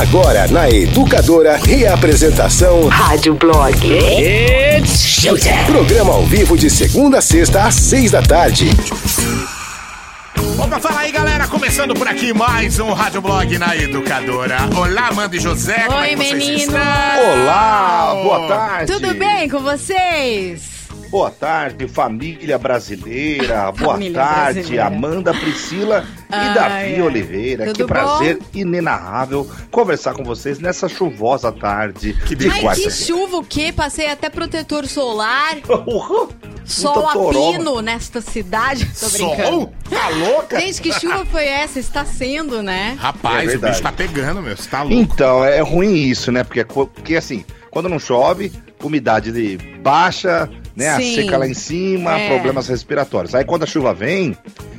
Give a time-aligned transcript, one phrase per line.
[0.00, 3.74] Agora na Educadora, reapresentação Rádio Blog.
[3.86, 5.64] It's showtime.
[5.66, 8.70] Programa ao vivo de segunda a sexta às seis da tarde.
[10.58, 11.46] Opa, fala aí, galera.
[11.46, 14.68] Começando por aqui mais um Rádio Blog na Educadora.
[14.76, 15.84] Olá, Amanda e José.
[15.86, 16.58] como é Oi, que vocês menino.
[16.58, 17.42] estão?
[17.42, 18.92] Olá, boa tarde.
[18.92, 20.73] Tudo bem com vocês?
[21.14, 23.70] Boa tarde, família brasileira.
[23.70, 24.86] Boa Família tarde, brasileira.
[24.86, 27.02] Amanda, Priscila e Ai, Davi ai.
[27.02, 27.66] Oliveira.
[27.66, 32.82] Tudo que prazer inenarrável conversar com vocês nessa chuvosa tarde de Ai, quarta.
[32.82, 33.72] que chuva o quê?
[33.72, 35.58] Passei até protetor solar.
[36.66, 38.84] Sol a pino nesta cidade.
[38.98, 39.44] Tô brincando.
[39.60, 39.72] Sol?
[39.88, 40.58] Tá louca?
[40.58, 41.78] Gente, que chuva foi essa?
[41.78, 42.96] Está sendo, né?
[42.98, 44.56] Rapaz, É o bicho tá pegando, meu.
[44.56, 44.96] Você tá louco.
[44.96, 46.42] Então, é ruim isso, né?
[46.42, 48.50] Porque, porque assim, quando não chove,
[48.82, 50.88] umidade de baixa, né?
[50.88, 51.14] A Sim.
[51.14, 52.28] seca lá em cima, É.
[52.28, 53.34] problemas respiratórios.
[53.34, 54.36] Aí quando a chuva vem,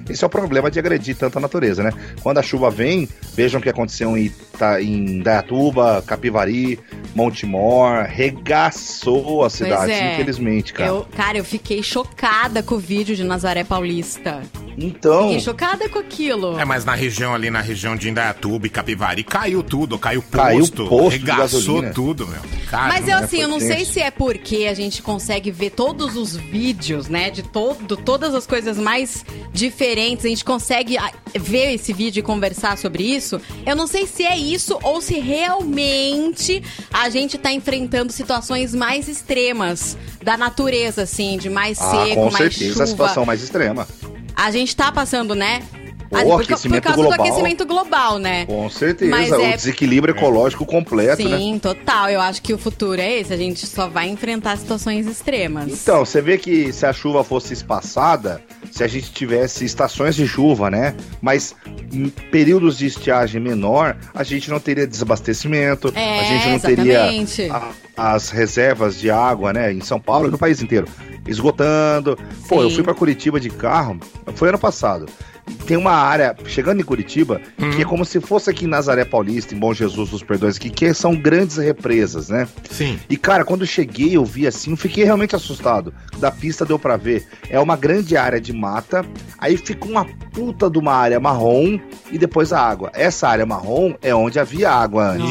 [0.09, 1.91] esse é o problema de agredir tanto a natureza, né?
[2.21, 6.80] Quando a chuva vem, vejam o que aconteceu em, Ita- em Dayatuba, Capivari,
[7.13, 10.13] Montemor, regaçou a cidade, é.
[10.13, 10.90] infelizmente, cara.
[10.90, 14.41] Eu, cara, eu fiquei chocada com o vídeo de Nazaré Paulista.
[14.77, 16.60] Então, Fiquei chocada com aquilo.
[16.60, 20.77] É, mas na região ali, na região de Indaiatuba e Capivari, caiu tudo, caiu posto,
[20.85, 22.41] Caiu posto regaçou tudo, meu.
[22.70, 25.51] Cara, Mas eu né, assim, eu foi não sei se é porque a gente consegue
[25.51, 27.29] ver todos os vídeos, né?
[27.29, 30.26] De todo, todas as coisas mais diferentes.
[30.26, 33.40] A gente consegue ah, ver esse vídeo e conversar sobre isso.
[33.66, 39.07] Eu não sei se é isso ou se realmente a gente tá enfrentando situações mais
[39.07, 42.84] extremas da natureza, assim, de mais ah, seco, com mais certeza chuva.
[42.84, 43.88] a situação mais extrema.
[44.35, 45.63] A gente tá passando, né?
[46.11, 47.17] O Ah, por, ca- por aquecimento causa global.
[47.17, 48.45] do aquecimento global, né?
[48.45, 51.37] Com certeza, Mas o é- desequilíbrio ecológico completo, né?
[51.37, 52.09] Sim, total.
[52.09, 53.34] Eu acho que o futuro é esse.
[53.34, 55.67] A gente só vai enfrentar situações extremas.
[55.71, 60.27] Então, você vê que se a chuva fosse espaçada, se a gente tivesse estações de
[60.27, 60.95] chuva, né?
[61.21, 61.55] Mas
[61.91, 67.35] em períodos de estiagem menor, a gente não teria desabastecimento, É, a gente não exatamente.
[67.38, 67.72] teria a-
[68.16, 69.73] as reservas de água, né?
[69.73, 70.88] Em São Paulo e no país inteiro.
[71.28, 72.17] Esgotando.
[72.47, 72.75] Pô, eu Sim.
[72.75, 73.97] fui pra Curitiba de carro,
[74.35, 75.05] foi ano passado.
[75.67, 77.41] Tem uma área, chegando em Curitiba,
[77.75, 80.69] que é como se fosse aqui em Nazaré Paulista, em Bom Jesus dos Perdões, que,
[80.69, 82.47] que são grandes represas, né?
[82.69, 83.00] Sim.
[83.09, 85.94] E cara, quando eu cheguei, eu vi assim, eu fiquei realmente assustado.
[86.17, 87.28] Da pista deu pra ver.
[87.50, 89.03] É uma grande área de mata,
[89.39, 91.79] aí fica uma puta de uma área marrom
[92.12, 92.91] e depois a água.
[92.94, 95.25] Essa área marrom é onde havia água antes.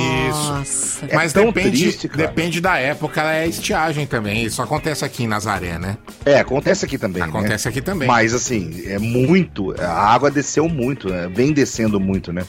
[0.65, 1.05] Isso.
[1.09, 2.27] É Mas tão depende, triste, cara.
[2.29, 4.45] depende da época, é estiagem também.
[4.45, 5.97] Isso acontece aqui em Nazaré, né?
[6.25, 7.23] É, acontece aqui também.
[7.23, 7.29] né?
[7.29, 8.09] Acontece aqui também.
[8.09, 9.75] Mas assim, é muito.
[9.81, 11.29] A água desceu muito, né?
[11.33, 12.45] vem descendo muito, né?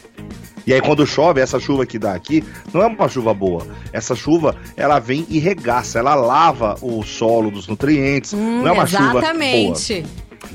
[0.67, 2.43] E aí quando chove, essa chuva que dá aqui,
[2.73, 3.67] não é uma chuva boa.
[3.93, 8.33] Essa chuva, ela vem e regaça, ela lava o solo dos nutrientes.
[8.33, 10.05] Hum, não é uma chuva boa, exatamente.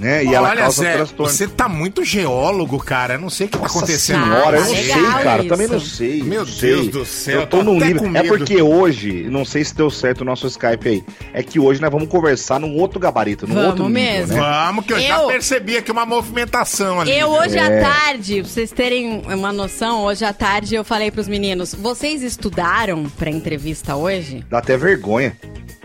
[0.01, 0.25] Né?
[0.25, 1.33] E ela Olha, causa Zé, transtorno.
[1.33, 3.15] você tá muito geólogo, cara.
[3.15, 4.25] Eu não sei o que tá acontecendo.
[4.25, 5.41] senhora, eu Ah, não legal sei, cara.
[5.41, 5.49] isso.
[5.49, 6.23] Também não sei.
[6.23, 6.89] Meu não Deus sei.
[6.89, 8.03] do céu, Eu tô tô num até nível.
[8.03, 11.05] com É porque hoje, não sei se deu certo o nosso Skype aí.
[11.33, 14.35] É que hoje nós vamos conversar num outro gabarito, num Vamos outro nível, mesmo.
[14.35, 14.41] né?
[14.41, 17.13] Vamos, que eu, já Eu- percebi aqui uma movimentação ali.
[17.17, 17.61] Eu hoje É.
[17.61, 22.23] à tarde, pra vocês terem uma noção, hoje à tarde eu falei pros meninos, vocês
[22.23, 24.45] estudaram pra entrevista hoje?
[24.49, 25.37] Dá até vergonha.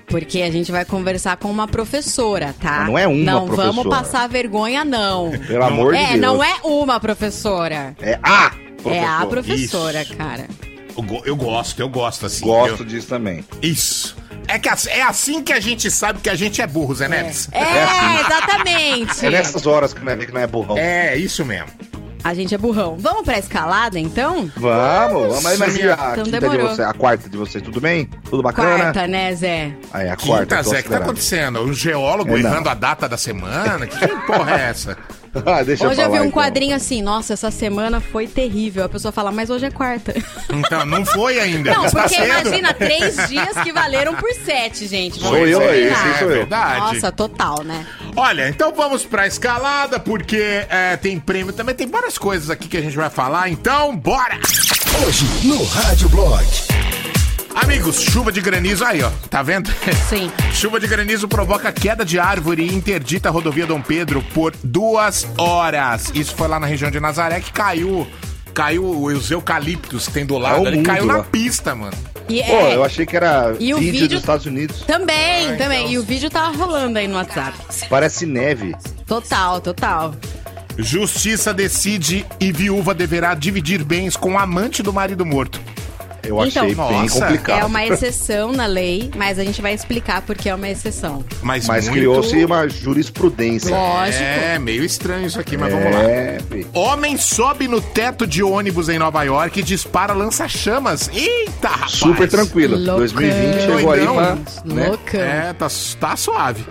[0.07, 2.81] Porque a gente vai conversar com uma professora, tá?
[2.81, 3.89] Mas não é uma Não vamos professora.
[3.89, 5.31] passar vergonha, não.
[5.47, 6.21] Pelo amor de é, Deus.
[6.21, 7.95] não é uma professora.
[8.01, 8.51] É a
[8.85, 9.27] É a professora.
[9.27, 10.15] professora, Isso.
[10.15, 10.47] cara.
[10.95, 12.45] Eu, eu gosto, eu gosto assim.
[12.45, 13.43] Gosto eu- disso também.
[13.61, 14.15] Isso.
[14.47, 17.07] É, que assim- é assim que a gente sabe que a gente é burro, Zé
[17.07, 17.49] Neves.
[17.51, 19.25] É, exatamente.
[19.25, 20.77] É nessas horas que nós vê que não é burrão.
[20.77, 21.67] É, isso mesmo.
[22.25, 22.97] A gente é burrão.
[22.97, 24.49] Vamos pra escalada, então?
[24.57, 25.43] Vamos, vamos.
[25.43, 26.79] Mas, mas e a Então quinta de vocês?
[26.79, 28.09] A quarta de vocês, tudo bem?
[28.27, 28.79] Tudo bacana?
[28.85, 29.71] Quarta, né, Zé?
[29.93, 30.57] Aí, a quarta.
[30.57, 31.59] Quinta, Zé, o que tá acontecendo?
[31.59, 33.85] O geólogo É, errando a data da semana?
[33.85, 34.97] Que porra é essa?
[35.45, 36.31] Ah, deixa Hoje eu vi falar, um então.
[36.41, 38.83] quadrinho assim, nossa, essa semana foi terrível.
[38.85, 40.13] A pessoa fala, mas hoje é quarta.
[40.55, 41.71] Então, não foi ainda.
[41.73, 42.27] Não, Está porque sendo.
[42.27, 45.19] imagina, três dias que valeram por sete, gente.
[45.19, 46.27] Sou eu aí, esse sou É eu.
[46.29, 46.79] verdade.
[46.79, 47.85] Nossa, total, né?
[48.15, 52.77] Olha, então vamos pra escalada, porque é, tem prêmio também, tem várias coisas aqui que
[52.77, 54.39] a gente vai falar, então bora!
[55.05, 56.45] Hoje no Rádio Blog.
[57.55, 59.71] Amigos, chuva de granizo aí, ó, tá vendo?
[60.09, 60.29] Sim.
[60.53, 65.25] Chuva de granizo provoca queda de árvore e interdita a rodovia Dom Pedro por duas
[65.37, 66.11] horas.
[66.13, 68.05] Isso foi lá na região de Nazaré que caiu.
[68.53, 70.65] Caiu os eucaliptos que tem do lado.
[70.67, 71.23] É mundo caiu na lá.
[71.23, 71.93] pista, mano.
[72.29, 74.81] E Pô, é, eu achei que era E o vídeo, vídeo- dos Estados Unidos.
[74.81, 75.91] Também, também.
[75.91, 77.57] E o vídeo tava rolando aí no WhatsApp.
[77.89, 78.73] Parece neve.
[79.05, 80.15] Total, total.
[80.77, 85.59] Justiça decide e viúva deverá dividir bens com amante do marido morto.
[86.25, 87.61] Eu achei bem nossa, complicado.
[87.61, 91.23] É uma exceção na lei, mas a gente vai explicar porque é uma exceção.
[91.41, 93.69] Mas, Mas muito- criou-se uma jurisprudência.
[93.75, 94.23] Lógico.
[94.23, 96.01] É, meio estranho isso aqui, mas vamos lá.
[96.01, 96.37] É.
[96.73, 101.09] Homem sobe no teto de ônibus em Nova York e dispara lança-chamas.
[101.13, 101.91] Eita, rapaz!
[101.91, 102.75] super tranquilo.
[102.75, 102.97] Loucão.
[102.97, 104.35] 2020 chegou aí pra.
[104.65, 104.87] Né?
[104.87, 105.19] Loucão.
[105.19, 105.67] É, tá,
[105.99, 106.65] tá suave.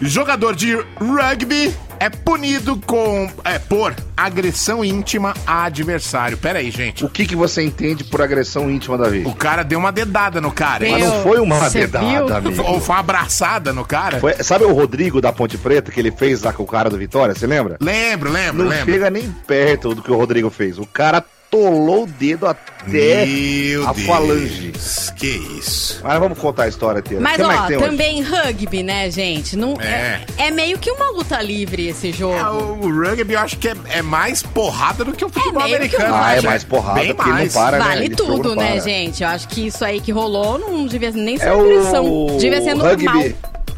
[0.00, 6.36] Jogador de rugby é punido com é, por agressão íntima a adversário.
[6.36, 7.04] Pera aí, gente.
[7.04, 9.22] O que, que você entende por agressão íntima, Davi?
[9.26, 10.86] O cara deu uma dedada no cara.
[10.86, 10.92] hein?
[10.92, 12.06] Mas Meu, não foi uma dedada,
[12.40, 12.50] viu?
[12.52, 12.62] amigo.
[12.64, 14.18] Ou foi uma abraçada no cara.
[14.20, 16.96] Foi- sabe o Rodrigo da Ponte Preta que ele fez lá com o cara do
[16.98, 17.34] Vitória?
[17.34, 17.76] Você lembra?
[17.80, 18.92] Lembro, lembro, Não lembro.
[18.92, 20.78] chega nem perto do que o Rodrigo fez.
[20.78, 24.06] O cara atolou o dedo até Meu a Deus.
[24.06, 24.72] falange.
[25.16, 25.26] Que
[25.58, 26.00] isso.
[26.02, 27.22] Mas vamos contar a história inteira.
[27.22, 27.86] Mas, ó, tem hoje?
[27.86, 29.56] também rugby, né, gente?
[29.56, 30.20] Não, é.
[30.38, 30.46] É.
[30.48, 32.34] é meio que uma luta livre esse jogo.
[32.36, 35.68] É, o rugby eu acho que é, é mais porrada do que o futebol meio
[35.88, 36.14] que americano.
[36.14, 37.54] um- Ah, é mais porrada, Bem porque mais.
[37.54, 37.84] não para, né?
[37.84, 39.22] Vale Esse jogo tudo, né, gente?
[39.22, 42.04] Eu acho que isso aí que rolou não devia nem ser É agressão.
[42.06, 43.14] o Devia ser normal.
[43.16, 43.36] rugby,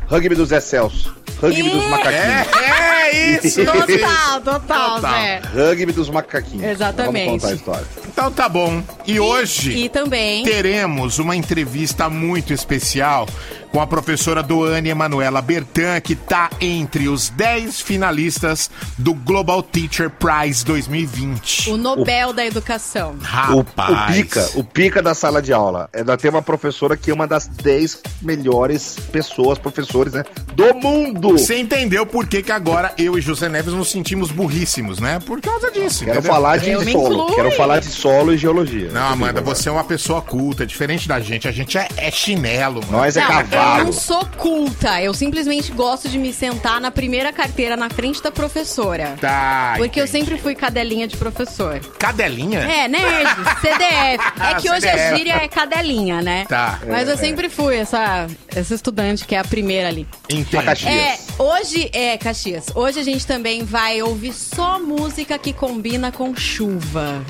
[0.09, 1.15] rugby dos Zé Celso.
[1.41, 1.89] Rugby dos É.
[1.89, 2.63] macaquinhos.
[2.63, 3.65] É, é isso.
[3.65, 5.01] Total, total, Total.
[5.13, 5.41] Zé.
[5.55, 6.65] Rugby dos macaquinhos.
[6.65, 7.27] Exatamente.
[7.27, 7.87] Vamos contar a história.
[8.09, 8.83] Então tá bom.
[9.07, 10.43] E hoje E também.
[10.45, 13.27] teremos uma entrevista muito especial
[13.71, 20.11] com a professora Doane Emanuela Bertan, que tá entre os 10 finalistas do Global Teacher
[20.11, 21.71] Prize 2020.
[21.71, 23.15] O Nobel da Educação.
[23.19, 23.91] O, Rapaz.
[23.91, 25.89] o pica, o pica da sala de aula.
[25.93, 30.25] Ela tem uma professora que é uma das 10 melhores pessoas, professores, né?
[30.55, 31.33] Do mundo!
[31.33, 35.21] Você entendeu por que, que agora eu e José Neves nos sentimos burríssimos, né?
[35.25, 36.05] Por causa disso.
[36.05, 36.33] Quero entendeu?
[36.33, 37.27] falar de Eu solo.
[37.35, 38.91] Quero falar de solo e geologia.
[38.91, 41.47] Não, Amanda, você é uma pessoa culta, diferente da gente.
[41.47, 42.99] A gente é, é chinelo, mano.
[42.99, 43.29] Nós é Não,
[43.79, 45.01] eu não sou culta.
[45.03, 49.17] Eu simplesmente gosto de me sentar na primeira carteira na frente da professora.
[49.21, 49.75] Tá.
[49.77, 50.25] Porque eu entendi.
[50.25, 51.81] sempre fui cadelinha de professor.
[51.99, 52.61] Cadelinha?
[52.61, 53.29] É, nerd,
[53.61, 54.29] CDF.
[54.49, 56.47] É que hoje a gíria é cadelinha, né?
[56.49, 56.81] Tá.
[56.87, 60.07] Mas eu sempre fui essa, essa estudante que é a primeira ali.
[60.29, 60.57] Entendi.
[60.57, 60.89] Abacaxi.
[60.89, 61.39] É, Caxias.
[61.39, 67.25] hoje, é, Caxias, hoje a gente também vai ouvir só música que combina com chuva.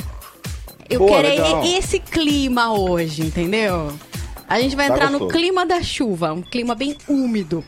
[0.88, 1.64] Eu Boa, quero legal.
[1.64, 3.92] esse clima hoje, entendeu?
[4.48, 5.38] A gente vai Tá entrar no gostoso.
[5.38, 7.62] clima da chuva, um clima bem úmido.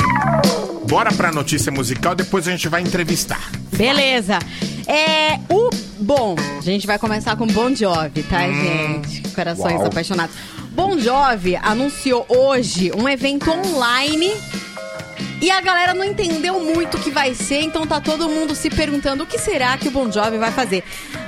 [0.86, 3.40] bora pra notícia musical, depois a gente vai entrevistar.
[3.72, 4.38] Beleza.
[4.86, 9.02] É, o bom, a gente vai começar com Bon Jovi, tá, Hum.
[9.02, 9.30] gente?
[9.30, 9.86] Corações Uau.
[9.88, 10.36] apaixonados.
[10.72, 14.34] Bon Jovi anunciou hoje um evento online
[15.42, 18.70] e a galera não entendeu muito o que vai ser, então tá todo mundo se
[18.70, 20.84] perguntando o que será que o Bon Jovi vai fazer.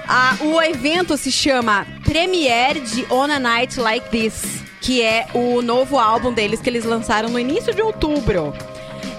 [0.08, 5.62] Ah, o evento se chama Premiere de On a Night Like This, que é o
[5.62, 8.54] novo álbum deles que eles lançaram no início de outubro.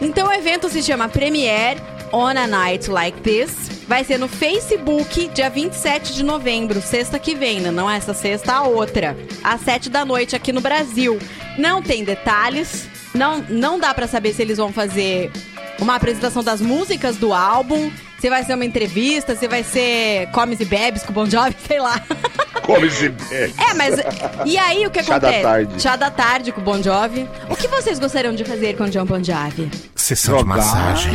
[0.00, 1.80] Então o evento se chama Premiere
[2.12, 3.84] On a Night Like This.
[3.86, 7.70] Vai ser no Facebook, dia 27 de novembro, sexta que vem, né?
[7.70, 9.16] não essa sexta, a outra.
[9.42, 11.18] Às 7 da noite aqui no Brasil.
[11.58, 15.30] Não tem detalhes, não, não dá pra saber se eles vão fazer
[15.78, 20.60] uma apresentação das músicas do álbum, se vai ser uma entrevista, se vai ser comes
[20.60, 22.00] e bebes com o Bon Jovi, sei lá.
[22.62, 23.54] Come se bebe.
[23.58, 23.94] É, mas.
[24.46, 25.42] E aí o que Chá da acontece?
[25.42, 25.82] tarde.
[25.82, 27.28] Chá da tarde com o Bon Jovi.
[27.48, 29.70] O que vocês gostariam de fazer com o John Bon Jovi?
[29.96, 30.58] Sessão Jogar.
[30.58, 31.12] de massagem.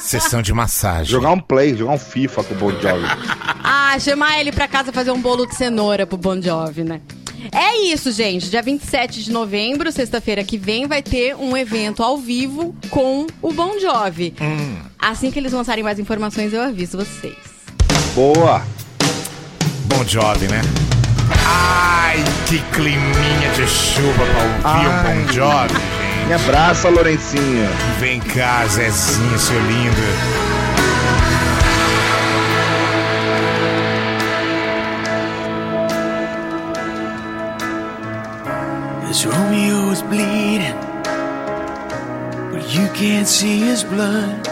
[0.00, 1.06] Sessão de massagem.
[1.06, 3.06] Jogar um play, jogar um FIFA com o Bon Jovi.
[3.64, 7.00] Ah, chamar ele pra casa fazer um bolo de cenoura pro Bon Jovi, né?
[7.50, 8.48] É isso, gente.
[8.50, 13.52] Dia 27 de novembro, sexta-feira que vem, vai ter um evento ao vivo com o
[13.52, 14.34] Bon Jovi.
[15.02, 17.34] Assim que eles lançarem mais informações, eu aviso vocês.
[18.14, 18.62] Boa.
[19.86, 20.60] Bom Jovi, né?
[21.44, 25.24] Ai, que climinha de chuva pra ouvir um Ai.
[25.24, 26.26] Bon Jovi, gente.
[26.28, 27.68] Me abraça, Lourencinha.
[27.98, 30.02] Vem cá, Zezinho, seu lindo.
[39.08, 40.76] This Romeo is bleeding,
[42.52, 44.51] but you can't see his blood.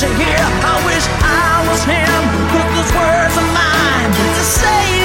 [0.00, 0.40] to hear.
[0.64, 4.99] I wish I was him, but those words are mine to say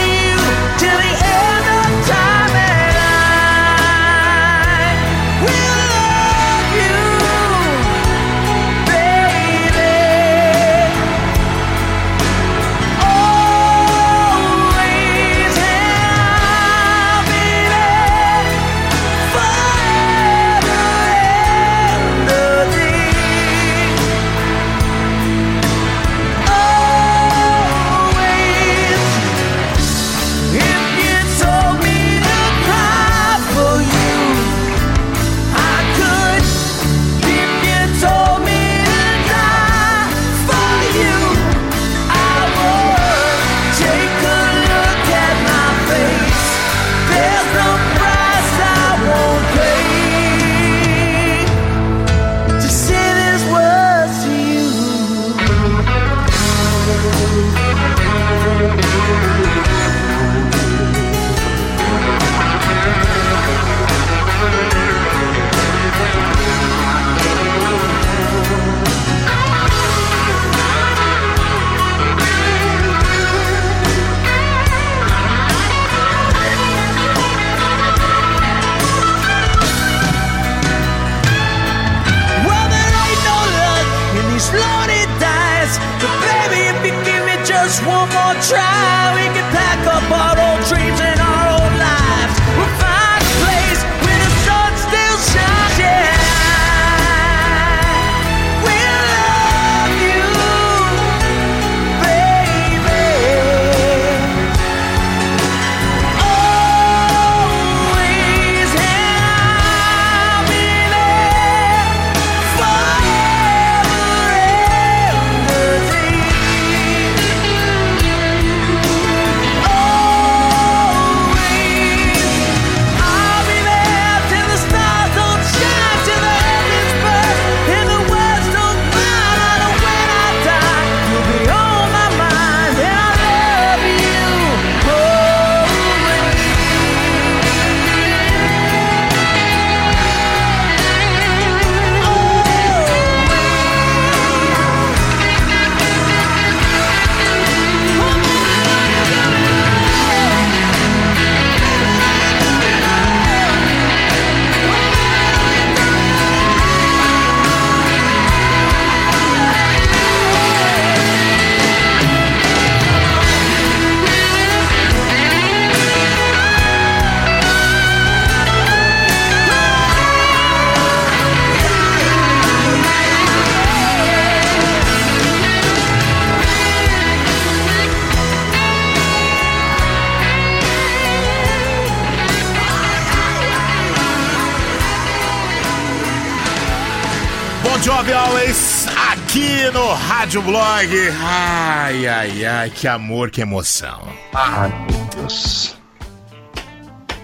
[190.35, 190.89] Rádio Blog.
[191.21, 194.01] Ai, ai, ai, que amor, que emoção.
[194.33, 195.77] Ai, meu Deus.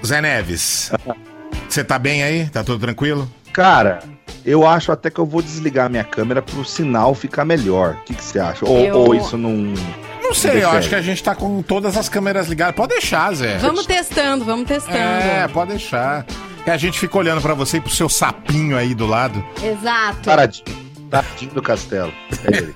[0.06, 0.89] Zé Neves,
[1.68, 2.48] você tá bem aí?
[2.48, 3.30] Tá tudo tranquilo?
[3.51, 4.00] Cara,
[4.46, 7.96] eu acho até que eu vou desligar minha câmera pro sinal ficar melhor.
[7.96, 8.65] O que que você acha?
[8.65, 9.74] Ou, Eu- ou isso não.
[10.24, 12.75] Não sei, eu acho que a gente tá com todas as câmeras ligadas.
[12.75, 13.58] Pode deixar, Zé.
[13.58, 14.96] Vamos testando, vamos testando.
[14.98, 16.25] É, pode deixar.
[16.65, 19.44] E a gente fica olhando pra você e pro seu sapinho aí do lado.
[19.62, 20.22] Exato.
[20.22, 20.81] Taradinho.
[21.12, 22.13] Taradinho do castelo.
[22.46, 22.74] É ele.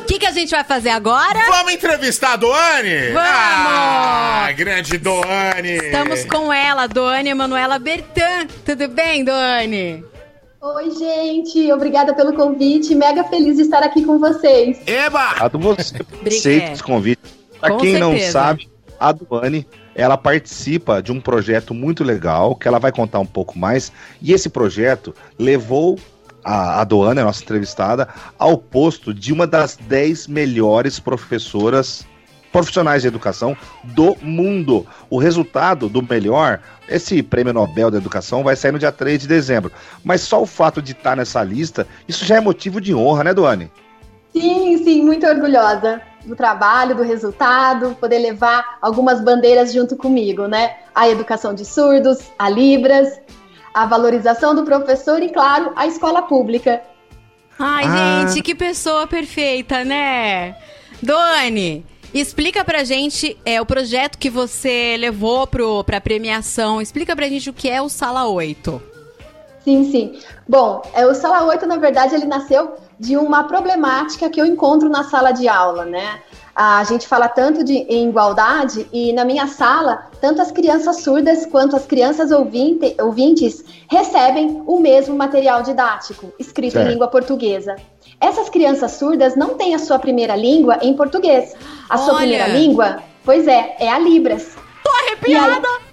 [0.00, 1.40] O que, que a gente vai fazer agora?
[1.50, 3.08] Vamos entrevistar a Doane?
[3.12, 3.18] Vamos!
[3.28, 5.76] Ah, grande Doane!
[5.76, 8.46] Estamos com ela, Doane Emanuela Bertan.
[8.64, 10.04] Tudo bem, Doane?
[10.62, 12.94] Oi, gente, obrigada pelo convite.
[12.94, 14.78] Mega feliz de estar aqui com vocês.
[14.86, 15.24] Eba!
[15.26, 16.72] Obrigado você por Briga- aceito é.
[16.72, 17.20] esse convite.
[17.60, 18.32] Pra Com quem não certeza.
[18.32, 18.68] sabe,
[19.00, 23.58] a Duane, ela participa de um projeto muito legal, que ela vai contar um pouco
[23.58, 23.90] mais.
[24.22, 25.98] E esse projeto levou
[26.46, 32.06] a, a Doane, a nossa entrevistada, ao posto de uma das 10 melhores professoras
[32.52, 34.86] profissionais de educação do mundo.
[35.10, 39.26] O resultado do melhor, esse prêmio Nobel da Educação vai sair no dia 3 de
[39.26, 39.72] dezembro.
[40.04, 43.34] Mas só o fato de estar nessa lista, isso já é motivo de honra, né,
[43.34, 43.70] Doane?
[44.32, 50.76] Sim, sim, muito orgulhosa do trabalho, do resultado, poder levar algumas bandeiras junto comigo, né?
[50.94, 53.20] A educação de surdos, a Libras,
[53.76, 56.80] a valorização do professor e, claro, a escola pública.
[57.58, 58.26] Ai, Ah.
[58.26, 60.56] gente, que pessoa perfeita, né?
[61.02, 66.80] Doane, explica pra gente é, o projeto que você levou pro, pra premiação.
[66.80, 68.80] Explica pra gente o que é o Sala 8.
[69.62, 70.18] Sim, sim.
[70.48, 74.88] Bom, é, o Sala 8, na verdade, ele nasceu de uma problemática que eu encontro
[74.88, 76.20] na sala de aula, né?
[76.56, 81.44] A gente fala tanto de em igualdade e na minha sala, tanto as crianças surdas
[81.44, 86.86] quanto as crianças ouvinte, ouvintes recebem o mesmo material didático, escrito Certo.
[86.86, 87.76] em língua portuguesa.
[88.18, 91.52] Essas crianças surdas não têm a sua primeira língua em português.
[91.90, 92.20] A sua Olha.
[92.20, 94.56] primeira língua, pois é, é a Libras.
[94.82, 95.85] Tô arrepiada!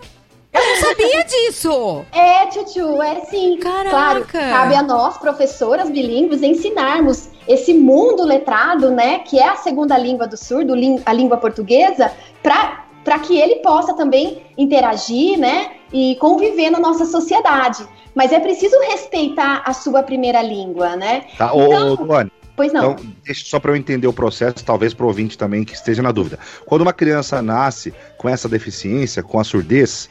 [0.53, 2.05] Eu não sabia disso!
[2.11, 3.57] É, Tchutchu, é sim.
[3.57, 3.89] Caraca!
[3.89, 9.97] Claro, cabe a nós, professoras bilíngues, ensinarmos esse mundo letrado, né, que é a segunda
[9.97, 10.73] língua do surdo,
[11.05, 12.11] a língua portuguesa,
[12.43, 17.85] para que ele possa também interagir, né, e conviver na nossa sociedade.
[18.13, 21.25] Mas é preciso respeitar a sua primeira língua, né?
[21.37, 22.91] Tá, ô, Então- ô, Pois não.
[22.91, 26.03] Então, deixa só para eu entender o processo, talvez para o ouvinte também que esteja
[26.03, 26.37] na dúvida.
[26.67, 30.07] Quando uma criança nasce com essa deficiência, com a surdez,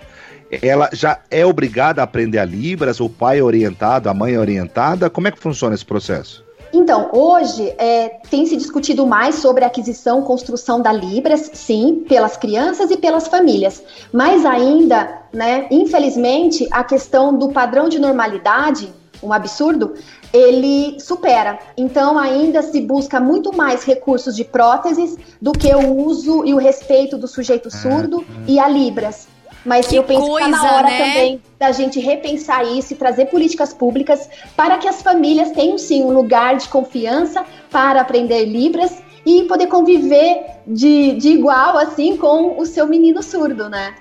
[0.61, 4.39] ela já é obrigada a aprender a Libras, o pai é orientado, a mãe é
[4.39, 5.09] orientada?
[5.09, 6.45] Como é que funciona esse processo?
[6.73, 12.37] Então, hoje é, tem se discutido mais sobre a aquisição, construção da Libras, sim, pelas
[12.37, 13.83] crianças e pelas famílias.
[14.11, 18.91] Mas ainda, né, infelizmente, a questão do padrão de normalidade,
[19.23, 19.93] um absurdo,
[20.33, 21.59] ele supera.
[21.77, 26.59] Então, ainda se busca muito mais recursos de próteses do que o uso e o
[26.59, 29.29] respeito do sujeito surdo e a Libras.
[29.65, 30.99] Mas Que eu penso que tá na coisa, hora né?
[30.99, 36.03] também da gente repensar isso e trazer políticas públicas para que as famílias tenham sim
[36.03, 42.61] um lugar de confiança para aprender Libras e poder conviver de, de igual assim com
[42.61, 43.95] o seu menino surdo, né?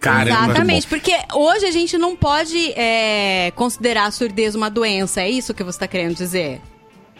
[0.00, 0.52] Caramba.
[0.52, 5.52] Exatamente, porque hoje a gente não pode é, considerar a surdez uma doença, é isso
[5.52, 6.60] que você tá querendo dizer?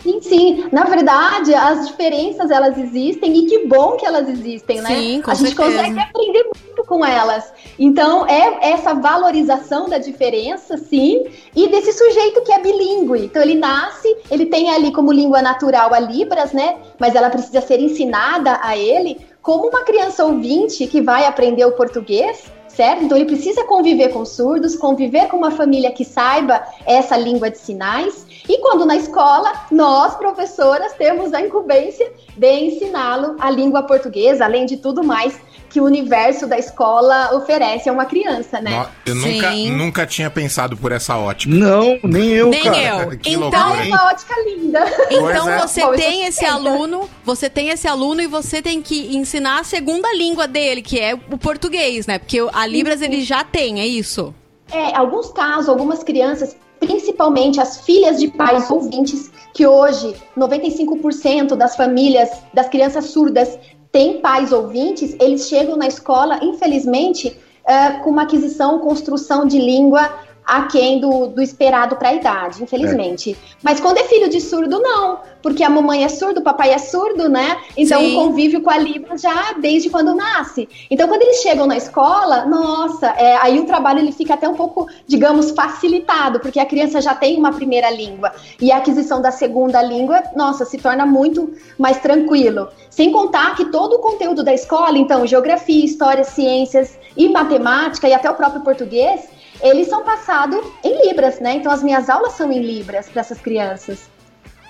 [0.02, 0.68] Sim, sim.
[0.70, 4.88] Na verdade, as diferenças elas existem e que bom que elas existem, né?
[4.88, 5.78] Sim, com a gente certeza.
[5.78, 7.52] consegue aprender muito com elas.
[7.78, 13.24] Então, é essa valorização da diferença, sim, e desse sujeito que é bilíngue.
[13.24, 16.76] Então, ele nasce, ele tem ali como língua natural a Libras, né?
[16.98, 21.72] Mas ela precisa ser ensinada a ele como uma criança ouvinte que vai aprender o
[21.72, 22.50] português.
[22.68, 23.02] Certo?
[23.02, 27.58] Então ele precisa conviver com surdos, conviver com uma família que saiba essa língua de
[27.58, 28.24] sinais.
[28.48, 34.64] E quando na escola, nós, professoras, temos a incumbência de ensiná-lo a língua portuguesa, além
[34.64, 38.86] de tudo mais que o universo da escola oferece a uma criança, né?
[39.04, 39.70] Eu nunca, Sim.
[39.72, 41.52] nunca tinha pensado por essa ótica.
[41.54, 43.02] Não, nem eu, Nem cara.
[43.02, 43.18] eu.
[43.18, 44.80] Que então, loucura, É uma ótica linda.
[45.10, 45.58] então é.
[45.58, 46.52] você Bom, tem esse tenta.
[46.54, 50.98] aluno, você tem esse aluno e você tem que ensinar a segunda língua dele, que
[50.98, 52.18] é o português, né?
[52.18, 54.34] Porque a Libras ele já tem, é isso?
[54.72, 61.76] É, alguns casos, algumas crianças, principalmente as filhas de pais ouvintes, que hoje 95% das
[61.76, 63.58] famílias das crianças surdas
[63.90, 67.36] têm pais ouvintes, eles chegam na escola, infelizmente,
[67.66, 70.10] eh, com uma aquisição, construção de língua
[70.48, 73.36] aquém do, do esperado para a idade, infelizmente.
[73.62, 75.18] Mas quando é filho de surdo, não.
[75.42, 77.58] Porque a mamãe é surdo, o papai é surdo, né?
[77.76, 78.12] Então Sim.
[78.12, 80.66] o convívio com a Libras já desde quando nasce.
[80.90, 84.54] Então quando eles chegam na escola, nossa, é, aí o trabalho ele fica até um
[84.54, 88.32] pouco, digamos, facilitado, porque a criança já tem uma primeira língua.
[88.58, 92.68] E a aquisição da segunda língua, nossa, se torna muito mais tranquilo.
[92.88, 98.14] Sem contar que todo o conteúdo da escola, então, geografia, história, ciências e matemática, e
[98.14, 99.28] até o próprio português,
[99.62, 101.54] eles são passados em Libras, né?
[101.56, 104.08] Então as minhas aulas são em Libras para essas crianças.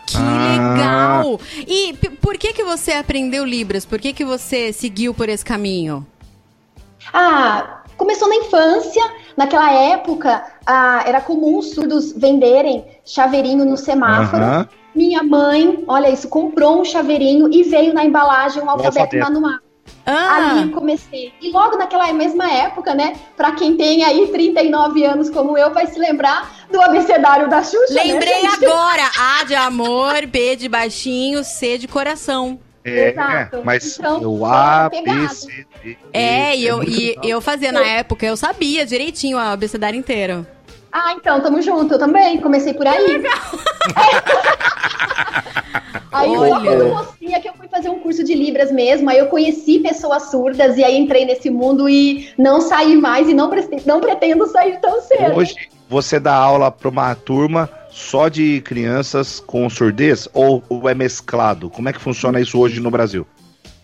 [0.06, 1.20] Que Ah.
[1.22, 1.40] legal!
[1.66, 3.84] E por que que você aprendeu Libras?
[3.84, 6.06] Por que que você seguiu por esse caminho?
[7.12, 9.02] Ah, começou na infância.
[9.36, 14.68] Naquela época, ah, era comum os surdos venderem chaveirinho no semáforo.
[14.94, 19.32] Minha mãe, olha isso, comprou um chaveirinho e veio na embalagem um alfabeto alfabeto.
[19.32, 19.58] manual.
[20.06, 21.32] Ah, Ali comecei.
[21.40, 23.14] E logo naquela mesma época, né?
[23.36, 27.94] Pra quem tem aí 39 anos como eu, vai se lembrar do abecedário da Xuxa.
[27.94, 28.64] né, lembrei gente?
[28.64, 29.10] agora.
[29.18, 32.58] A de amor, B de baixinho, C de coração.
[32.84, 33.62] É, Exato.
[33.64, 35.28] mas Então, eu A, B.
[35.28, 35.98] C, D.
[36.12, 40.46] É, E, eu, muito e eu fazia na época, eu sabia direitinho o abecedário inteiro.
[40.92, 41.94] Ah, então, tamo junto.
[41.94, 43.22] Eu também comecei por aí.
[46.12, 46.70] aí só Olha.
[46.70, 49.10] quando mocinha que eu fui fazer um curso de Libras mesmo.
[49.10, 53.34] Aí eu conheci pessoas surdas e aí entrei nesse mundo e não saí mais e
[53.34, 53.50] não,
[53.86, 55.36] não pretendo sair tão cedo.
[55.36, 55.54] Hoje
[55.88, 61.70] você dá aula para uma turma só de crianças com surdez ou, ou é mesclado?
[61.70, 63.26] Como é que funciona isso hoje no Brasil?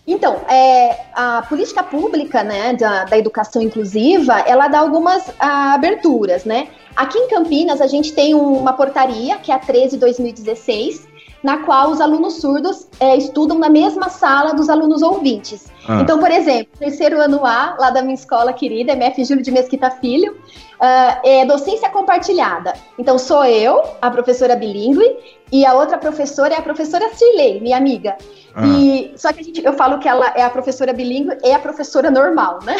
[0.07, 6.45] Então, é, a política pública né, da, da educação inclusiva, ela dá algumas ah, aberturas,
[6.45, 6.67] né?
[6.95, 11.05] Aqui em Campinas, a gente tem um- uma portaria, que é a 13-2016,
[11.45, 15.71] na qual os alunos surdos é, estudam na mesma sala dos alunos ouvintes.
[15.87, 15.99] Ah.
[16.01, 19.91] Então, por exemplo, terceiro ano A, lá da minha escola querida, MF Júlio de Mesquita
[19.91, 20.35] Filho,
[20.79, 22.73] ah, é docência compartilhada.
[22.97, 25.05] Então, sou eu, a professora bilíngue,
[25.51, 28.17] e a outra professora é a professora Cirlei, minha amiga.
[28.55, 28.65] Ah.
[28.65, 31.59] E, só que a gente, eu falo que ela é a professora bilíngue e a
[31.59, 32.75] professora normal, né?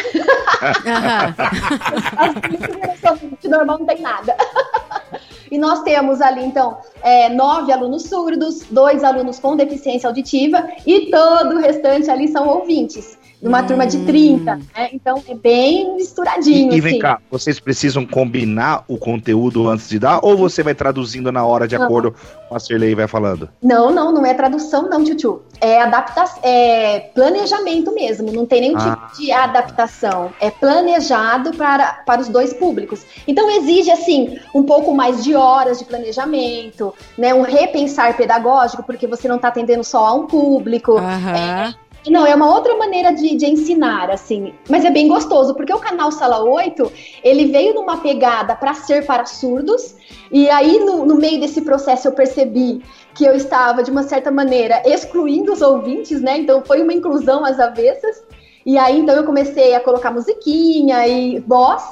[0.84, 1.34] Aham.
[2.18, 4.36] As bilíngues são de normal não tem nada.
[5.50, 11.10] E nós temos ali, então, é, nove alunos surdos, dois alunos com deficiência auditiva e
[11.10, 13.18] todo o restante ali são ouvintes.
[13.40, 14.88] Numa turma de 30, né?
[14.92, 16.72] Então é bem misturadinho.
[16.72, 17.00] E, e vem assim.
[17.00, 21.68] cá, vocês precisam combinar o conteúdo antes de dar ou você vai traduzindo na hora
[21.68, 21.84] de Não.
[21.84, 22.14] acordo
[22.48, 23.48] com a Cirlei vai falando?
[23.62, 25.42] Não, não, não é tradução, não, Tchutchu.
[25.60, 28.32] É adaptação, é planejamento mesmo.
[28.32, 29.08] Não tem nenhum Ah.
[29.10, 30.32] tipo de adaptação.
[30.40, 33.04] É planejado para, para os dois públicos.
[33.28, 37.34] Então exige assim um pouco mais de horas de planejamento, né?
[37.34, 40.96] Um repensar pedagógico, porque você não está atendendo só a um público.
[40.98, 41.74] Aham.
[42.08, 44.54] Não, é uma outra maneira de, de ensinar, assim.
[44.68, 46.92] Mas é bem gostoso, porque o canal Sala 8,
[47.22, 49.96] ele veio numa pegada para ser para surdos,
[50.30, 52.82] e aí no, no meio desse processo eu percebi
[53.14, 56.38] que eu estava, de uma certa maneira, excluindo os ouvintes, né?
[56.38, 58.22] Então foi uma inclusão às avessas.
[58.64, 61.82] E aí então eu comecei a colocar musiquinha e voz.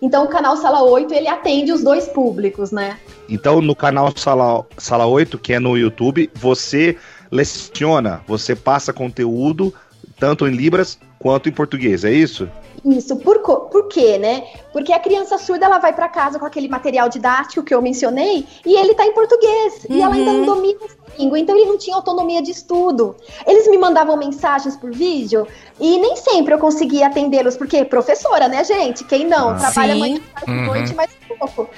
[0.00, 2.98] Então o canal Sala 8, ele atende os dois públicos, né?
[3.28, 6.96] Então, no canal Sala, Sala 8, que é no YouTube, você
[7.30, 9.72] leciona, você passa conteúdo
[10.18, 12.48] tanto em Libras quanto em português, é isso?
[12.84, 14.44] Isso, por, por quê, né?
[14.72, 18.46] Porque a criança surda ela vai para casa com aquele material didático que eu mencionei
[18.64, 21.78] e ele tá em português e ela ainda não domina essa língua, então ele não
[21.78, 23.16] tinha autonomia de estudo.
[23.46, 25.48] Eles me mandavam mensagens por vídeo
[25.80, 29.02] e nem sempre eu conseguia atendê-los, porque professora, né, gente?
[29.04, 29.50] Quem não?
[29.50, 29.54] Ah.
[29.54, 30.00] Trabalha Sim.
[30.00, 31.68] manhã, tarde, noite, mais pouco.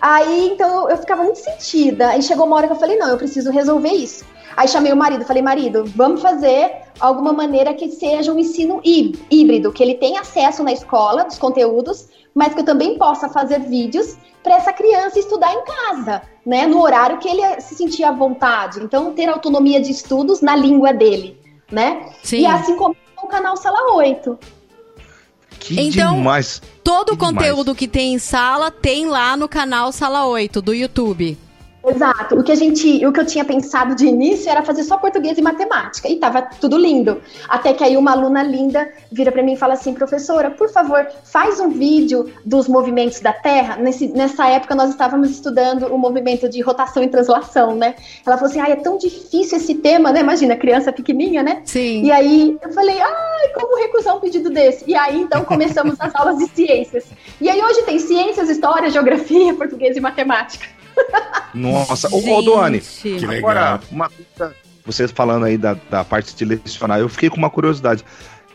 [0.00, 2.10] Aí, então, eu, eu ficava muito sentida.
[2.10, 4.24] Aí chegou uma hora que eu falei, não, eu preciso resolver isso.
[4.56, 9.14] Aí chamei o marido, falei, marido, vamos fazer alguma maneira que seja um ensino hí-
[9.30, 13.60] híbrido, que ele tenha acesso na escola dos conteúdos, mas que eu também possa fazer
[13.60, 18.12] vídeos para essa criança estudar em casa, né, no horário que ele se sentir à
[18.12, 18.80] vontade.
[18.80, 21.38] Então, ter autonomia de estudos na língua dele,
[21.70, 22.10] né?
[22.22, 22.40] Sim.
[22.40, 24.38] E assim como o canal Sala 8.
[25.60, 26.62] Que Então- demais.
[26.84, 27.36] Todo o Que demais.
[27.50, 31.36] conteúdo que tem em sala tem lá no canal Sala 8 do YouTube.
[31.86, 32.38] Exato.
[32.38, 35.38] O que a gente, o que eu tinha pensado de início era fazer só português
[35.38, 36.08] e matemática.
[36.08, 37.20] E tava tudo lindo.
[37.48, 41.06] Até que aí uma aluna linda vira para mim e fala assim: "Professora, por favor,
[41.24, 43.76] faz um vídeo dos movimentos da Terra".
[43.76, 47.94] Nesse, nessa época nós estávamos estudando o movimento de rotação e translação, né?
[48.26, 50.20] Ela falou assim: "Ai, é tão difícil esse tema, né?
[50.20, 51.62] Imagina, criança pequenininha, né?
[51.64, 52.04] Sim.
[52.04, 54.84] E aí eu falei, ai, como recusar um pedido desse?
[54.86, 57.06] E aí então começamos as aulas de ciências.
[57.40, 60.77] E aí hoje tem ciências, história, geografia, português e matemática.
[61.54, 63.18] Nossa, ô, ô.
[63.18, 63.50] Que legal.
[63.50, 67.50] Agora, uma coisa, vocês falando aí da, da parte de lecionar, eu fiquei com uma
[67.50, 68.04] curiosidade.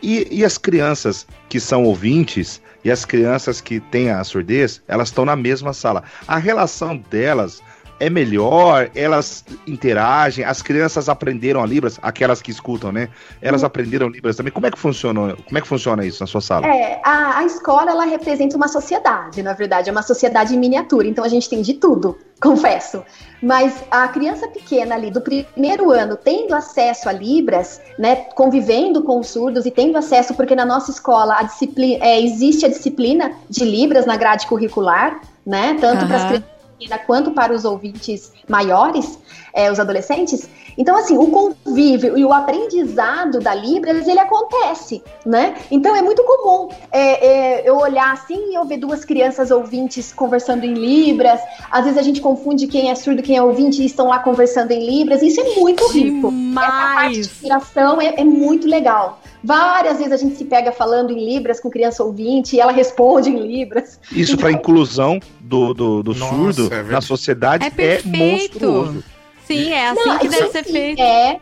[0.02, 5.08] E, e as crianças que são ouvintes, e as crianças que têm a surdez, elas
[5.08, 6.02] estão na mesma sala.
[6.28, 7.62] A relação delas
[8.00, 13.08] é melhor, elas interagem, as crianças aprenderam a Libras, aquelas que escutam, né?
[13.40, 13.66] Elas Uhum.
[13.66, 14.52] aprenderam Libras também.
[14.52, 15.36] Como é que funciona?
[15.36, 16.66] Como é que funciona isso na sua sala?
[16.66, 21.06] É, a, a escola ela representa uma sociedade, na verdade, é uma sociedade em miniatura,
[21.06, 23.02] então a gente tem de tudo, confesso.
[23.42, 29.20] Mas a criança pequena ali do primeiro ano tendo acesso a Libras, né, convivendo com
[29.20, 33.32] os surdos e tendo acesso, porque na nossa escola a disciplina, é, existe a disciplina
[33.48, 38.32] de Libras na grade curricular, né, tanto para as crianças pequenas quanto para os ouvintes
[38.48, 39.18] maiores,
[39.54, 40.48] é, os adolescentes.
[40.76, 45.54] Então, assim, o convívio e o aprendizado da Libras, ele acontece, né?
[45.70, 50.12] Então, é muito comum é, é, eu olhar assim e eu ver duas crianças ouvintes
[50.12, 51.40] conversando em Libras.
[51.70, 54.18] Às vezes a gente confunde quem é surdo e quem é ouvinte e estão lá
[54.18, 55.22] conversando em Libras.
[55.22, 56.28] Isso é muito rico.
[56.28, 57.18] Essa parte de Demais!
[57.18, 59.20] inspiração é, é muito legal.
[59.42, 63.28] Várias vezes a gente se pega falando em Libras com criança ouvinte e ela responde
[63.28, 64.00] em Libras.
[64.10, 68.18] Isso para inclusão do, do, do Nossa, surdo é na sociedade É é, perfeito.
[68.18, 69.04] monstruoso.
[69.44, 71.00] Sim, é assim Não, que deve ser feito.
[71.00, 71.40] É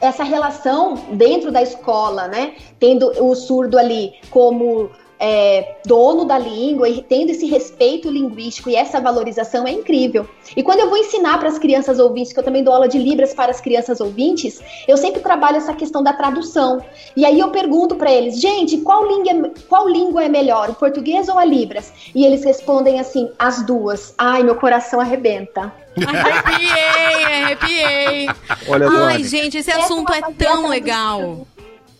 [0.00, 2.54] essa relação dentro da escola, né?
[2.78, 8.74] Tendo o surdo ali como é, dono da língua e tendo esse respeito linguístico e
[8.74, 10.26] essa valorização é incrível.
[10.56, 12.98] E quando eu vou ensinar para as crianças ouvintes, que eu também dou aula de
[12.98, 16.82] Libras para as crianças ouvintes, eu sempre trabalho essa questão da tradução.
[17.14, 21.28] E aí eu pergunto para eles, gente, qual língua, qual língua é melhor, o português
[21.28, 21.92] ou a Libras?
[22.14, 24.14] E eles respondem assim, as duas.
[24.16, 25.72] Ai, meu coração arrebenta.
[25.96, 28.28] Arrepiei, arrepiei.
[28.68, 31.46] Olha, Ai, gente, esse Essa assunto é a tão legal.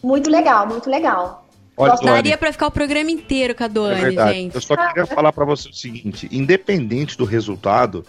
[0.02, 1.39] Muito legal, muito legal.
[1.80, 4.54] Olha, Daria pra ficar o programa inteiro com a é Doane, gente.
[4.54, 8.04] Eu só queria falar para você o seguinte: independente do resultado,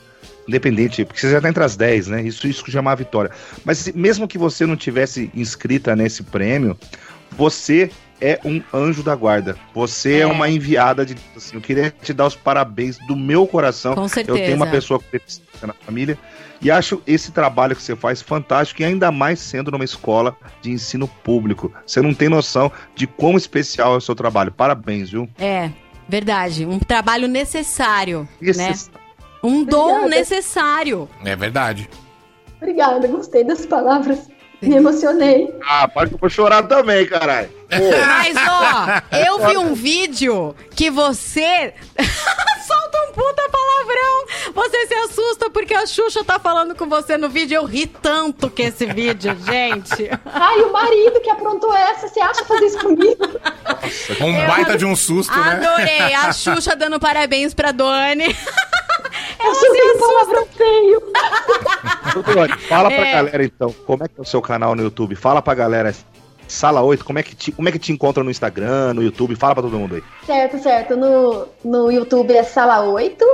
[0.47, 2.21] independente, porque você já tá entre as 10, né?
[2.23, 3.31] Isso, isso já é uma vitória.
[3.63, 6.77] Mas mesmo que você não tivesse inscrita nesse prêmio,
[7.31, 9.57] você é um anjo da guarda.
[9.73, 10.27] Você é, É.
[10.27, 11.15] uma enviada de.
[11.35, 13.95] Assim, eu queria te dar os parabéns do meu coração.
[13.95, 14.71] Com Eu tenho uma certeza.
[14.71, 16.17] pessoa com deficiência na família
[16.61, 20.71] e acho esse trabalho que você faz fantástico e ainda mais sendo numa escola de
[20.71, 21.73] ensino público.
[21.85, 24.51] Você não tem noção de quão especial é o seu trabalho.
[24.51, 25.27] Parabéns, viu?
[25.39, 25.71] É,
[26.07, 26.65] verdade.
[26.65, 28.69] Um trabalho necessário, né?
[28.71, 28.89] Esse-
[29.43, 30.09] Um dom Obrigada.
[30.09, 31.09] necessário.
[31.25, 31.89] É verdade.
[32.61, 34.29] Obrigada, gostei das palavras.
[34.61, 35.53] Me emocionei.
[35.67, 37.49] Ah, para que eu vou chorar também, caralho.
[37.71, 41.73] Mas, ó, eu vi um vídeo que você
[42.67, 44.53] solta um puta palavrão.
[44.53, 47.55] Você se assusta porque a Xuxa tá falando com você no vídeo.
[47.55, 50.09] Eu ri tanto com esse vídeo, gente.
[50.25, 53.23] Ai, o marido que aprontou essa, você acha fazer isso comigo?
[54.19, 55.53] Um Eu- baita de um susto, né?
[55.65, 56.13] Adorei.
[56.13, 58.35] A Xuxa dando parabéns pra Doni.
[59.49, 59.99] Um se assusta.
[59.99, 61.01] palavrão feio.
[62.13, 63.11] Doutor, fala pra É.
[63.13, 65.15] galera então, como é que é o seu canal no YouTube?
[65.15, 65.93] Fala pra galera,
[66.47, 69.35] Sala 8, como é que te, como é que te encontra no Instagram, no YouTube?
[69.35, 70.03] Fala pra todo mundo aí.
[70.25, 70.95] Certo, certo.
[70.97, 73.25] No, no YouTube é Sala 8.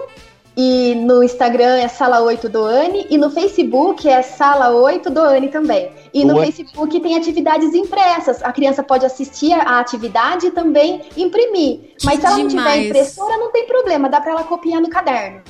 [0.60, 3.06] E no Instagram é Sala 8 Doane.
[3.12, 5.92] E no Facebook é Sala 8 Doane também.
[6.12, 6.40] E no.
[6.40, 8.42] Facebook tem atividades impressas.
[8.42, 11.92] A criança pode assistir a atividade e também imprimir.
[12.04, 14.10] Mas se ela não tiver impressora, não tem problema.
[14.10, 15.42] Dá pra ela copiar no caderno.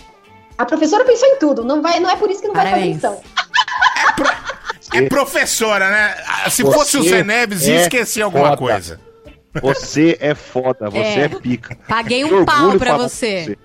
[0.58, 1.64] A professora pensou em tudo.
[1.64, 3.00] Não, vai, não é por isso que não Parabéns.
[3.02, 4.38] vai fazer lição.
[4.94, 6.16] É professora, né?
[6.50, 8.58] Se Você fosse o Zé Neves, ia é esquecer alguma foda.
[8.58, 9.02] coisa.
[9.62, 11.20] Você é foda, você É.
[11.24, 11.78] é, pica.
[11.88, 13.58] Paguei um pau pra falar você.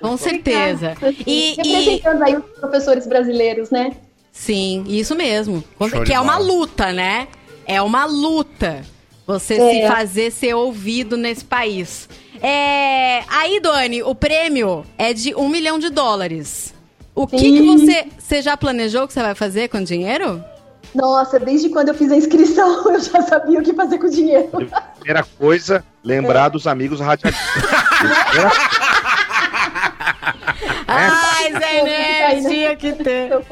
[0.00, 0.94] Com certeza.
[1.26, 3.92] E, e Representando aí os professores brasileiros, né?
[4.32, 5.62] sim, isso mesmo.
[5.78, 7.28] Show que é uma luta, né?
[7.66, 8.80] É uma luta.
[9.26, 9.82] Você É.
[9.82, 12.08] se fazer ser ouvido nesse país.
[12.42, 16.74] É, aí, Doni, o prêmio é de um milhão de dólares.
[17.14, 17.52] O que, Sim.
[17.52, 20.42] que você, você já planejou que você vai fazer com o dinheiro?
[20.94, 24.10] Nossa, desde quando eu fiz a inscrição, eu já sabia o que fazer com o
[24.10, 24.48] dinheiro.
[24.98, 27.62] Primeira coisa, lembrar dos amigos radialistas.
[30.88, 32.50] Ai, Pô, Zé Neves, né?
[32.50, 33.30] tinha que ter.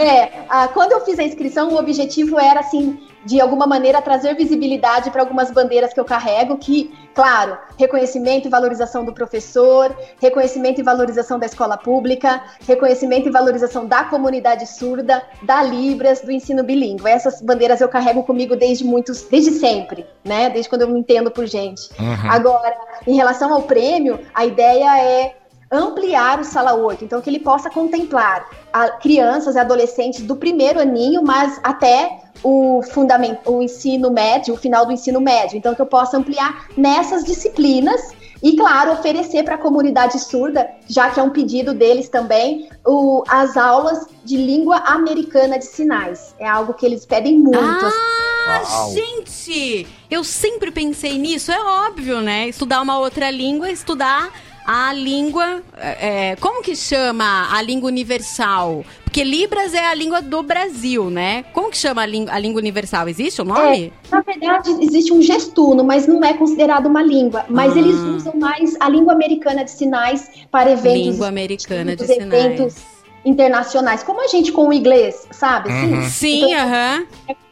[0.00, 4.34] É, ah, quando eu fiz a inscrição, o objetivo era, assim, de alguma maneira trazer
[4.34, 10.80] visibilidade para algumas bandeiras que eu carrego, que, claro, reconhecimento e valorização do professor, reconhecimento
[10.80, 16.62] e valorização da escola pública, reconhecimento e valorização da comunidade surda, da Libras, do ensino
[16.62, 17.06] bilíngue.
[17.08, 20.50] Essas bandeiras eu carrego comigo desde muitos, desde sempre, né?
[20.50, 21.88] Desde quando eu me entendo por gente.
[21.98, 22.30] Uhum.
[22.30, 22.76] Agora,
[23.06, 25.37] em relação ao prêmio, a ideia é
[25.70, 30.80] ampliar o Sala 8, então que ele possa contemplar a crianças e adolescentes do primeiro
[30.80, 35.56] aninho, mas até o fundamento, o ensino médio, o final do ensino médio.
[35.58, 38.00] Então que eu possa ampliar nessas disciplinas
[38.40, 43.24] e, claro, oferecer para a comunidade surda, já que é um pedido deles também, o-
[43.28, 46.34] as aulas de língua americana de sinais.
[46.38, 47.58] É algo que eles pedem muito.
[47.60, 48.90] Ah, Uau.
[48.92, 49.86] gente!
[50.08, 52.46] Eu sempre pensei nisso, é óbvio, né?
[52.48, 54.30] Estudar uma outra língua, estudar
[54.70, 55.62] a língua.
[55.78, 58.84] é, como que chama a língua universal?
[59.02, 61.42] Porque Libras é a língua do Brasil, né?
[61.54, 63.08] Como que chama a, língua- a língua universal?
[63.08, 63.86] Existe o nome?
[63.86, 67.46] É, na verdade, existe um gestuno, mas não é considerado uma língua.
[67.48, 67.78] Mas Ah.
[67.78, 71.00] eles usam mais a língua americana de sinais para eventos.
[71.14, 72.76] Língua americana de sinais.
[73.24, 75.70] internacionais, como a gente com o inglês, sabe?
[75.70, 75.92] assim?
[75.94, 76.02] Uhum.
[76.08, 77.06] Sim, Então, aham.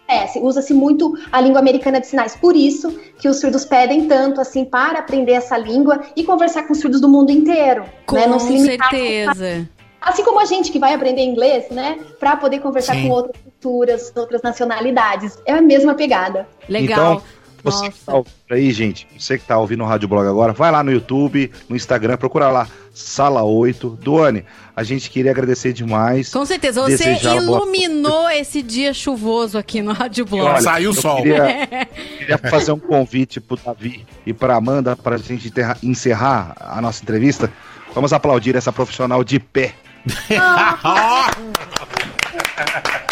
[0.07, 2.37] Acontece, usa-se muito a língua americana de sinais.
[2.37, 6.73] Por isso que os surdos pedem tanto assim para aprender essa língua e conversar com
[6.73, 7.85] os surdos do mundo inteiro.
[8.07, 8.27] Com né?
[8.27, 9.69] Não se limitar certeza.
[10.01, 11.99] Assim como a gente que vai aprender inglês, né?
[12.21, 13.09] Para poder conversar Sim.
[13.09, 15.37] com outras culturas, outras nacionalidades.
[15.45, 16.47] É a mesma pegada.
[16.69, 17.15] Legal.
[17.15, 17.23] Então,
[17.71, 20.71] você que tá ouvindo aí, gente, você que tá ouvindo o Rádio Blog agora, vai
[20.71, 23.99] lá no YouTube, no Instagram, procura lá, Sala 8.
[24.01, 26.33] Duane, a gente queria agradecer demais.
[26.33, 30.49] Com certeza, você Desejar boa- iluminou esse dia chuvoso aqui no Rádio Blog.
[30.49, 31.17] Olha, Saiu o sol.
[31.19, 31.67] Queria,
[32.19, 35.53] queria fazer um convite pro Davi e pra Amanda pra gente
[35.83, 37.53] encerrar a nossa entrevista.
[37.95, 39.75] Vamos aplaudir essa profissional de pé.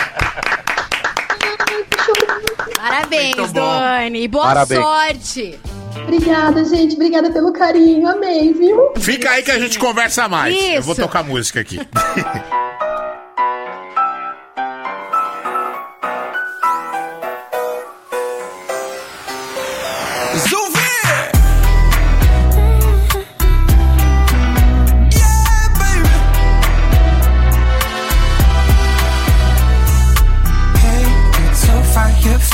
[2.89, 3.53] Parabéns.
[3.53, 4.29] Dani.
[4.29, 4.81] Boa Parabéns.
[4.81, 5.59] sorte.
[6.03, 6.95] Obrigada, gente.
[6.95, 8.07] Obrigada pelo carinho.
[8.07, 8.93] Amei, viu?
[8.99, 10.55] fica aí que a gente conversa mais.
[10.55, 11.03] Eu vou Isso.
[11.03, 11.81] tocar música aqui.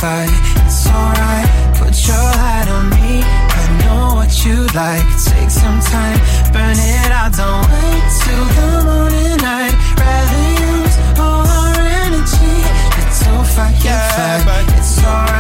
[0.01, 0.27] firefly,
[0.65, 1.49] it's alright.
[1.77, 3.23] Put your light on me.
[3.23, 5.05] I know what you like.
[5.25, 6.19] Take some time,
[6.53, 7.33] burn it out.
[7.37, 9.75] Don't wait till the morning light.
[10.01, 12.57] Rather use all our energy.
[13.01, 15.40] It's so firefly, it's alright.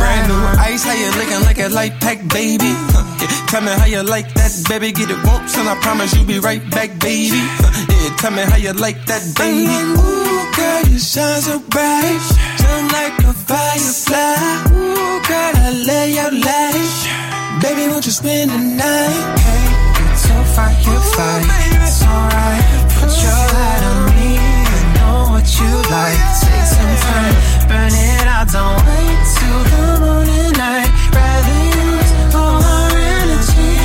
[0.00, 2.72] Brand new ice, how you looking like a light pack, baby?
[2.94, 4.92] Huh, yeah, Tell me how you like that, baby.
[4.92, 7.40] Get it once, and I promise you'll be right back, baby.
[7.60, 9.68] Huh, Yeah, tell me how you like that, baby.
[9.68, 12.20] Ooh, girl, you shine so bright,
[12.60, 14.72] shine like a firefly.
[14.72, 17.88] Ooh, girl, I lay your light, baby.
[17.92, 19.20] Won't you spend the night?
[19.44, 19.68] Hey,
[20.12, 21.44] it's so firefly,
[21.76, 22.64] it's alright.
[22.96, 24.30] Put your light on me.
[24.40, 26.20] I know what you like.
[26.40, 27.34] Take some time,
[27.68, 27.99] burn it
[28.40, 28.52] out.
[28.52, 30.90] Don't wait till the morning light.
[31.14, 33.76] Rather use all our energy.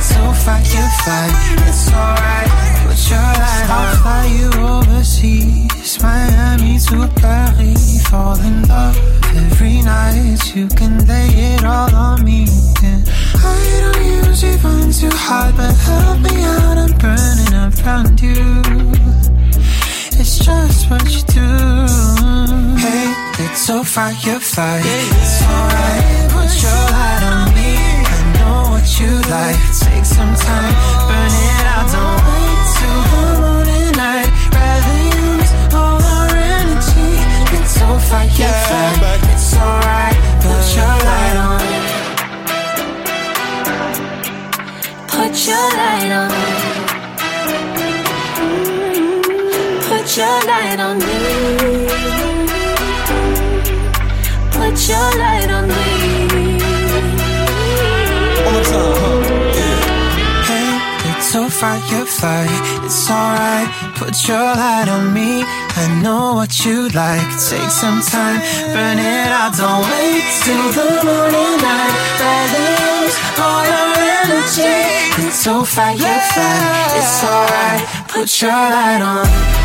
[0.00, 1.28] So firefly,
[1.68, 2.50] it's alright.
[2.86, 3.66] Put your light.
[3.70, 8.06] I'll fly you overseas, Miami to Paris.
[8.08, 8.96] Fall in love
[9.36, 10.54] every night.
[10.54, 12.46] You can lay it all on me.
[12.82, 13.02] And
[13.34, 16.78] I don't usually run too hard, but help me out.
[16.78, 19.23] I'm burning around you.
[20.16, 21.48] It's just what you do.
[22.78, 23.12] Hey,
[23.44, 24.80] it's so firefly.
[24.82, 26.30] It's alright.
[26.30, 27.72] Put your light on me.
[28.06, 29.58] I know what you like.
[29.84, 30.74] Take some time,
[31.08, 31.86] burn it out.
[31.92, 34.30] Don't wait till the morning light.
[34.54, 37.10] Rather use all our energy.
[37.56, 39.18] It's so firefly.
[39.32, 40.18] It's alright.
[40.44, 41.60] Put your light on.
[45.08, 46.63] Put your light on.
[50.16, 51.18] Your light on me.
[54.52, 56.58] Put your light on me.
[58.44, 59.18] One more time, huh?
[59.58, 59.78] Yeah.
[60.48, 60.70] Hey,
[61.10, 62.46] it's so firefly,
[62.84, 63.68] it's alright.
[63.96, 65.42] Put your light on me.
[65.42, 67.28] I know what you like.
[67.50, 68.38] Take some time,
[68.72, 69.56] burn it out.
[69.56, 71.94] Don't wait till the morning light.
[72.54, 73.88] Use all your
[74.20, 74.78] energy.
[75.26, 76.06] It's so firefly,
[76.98, 77.82] it's alright.
[78.08, 79.63] Put your light on.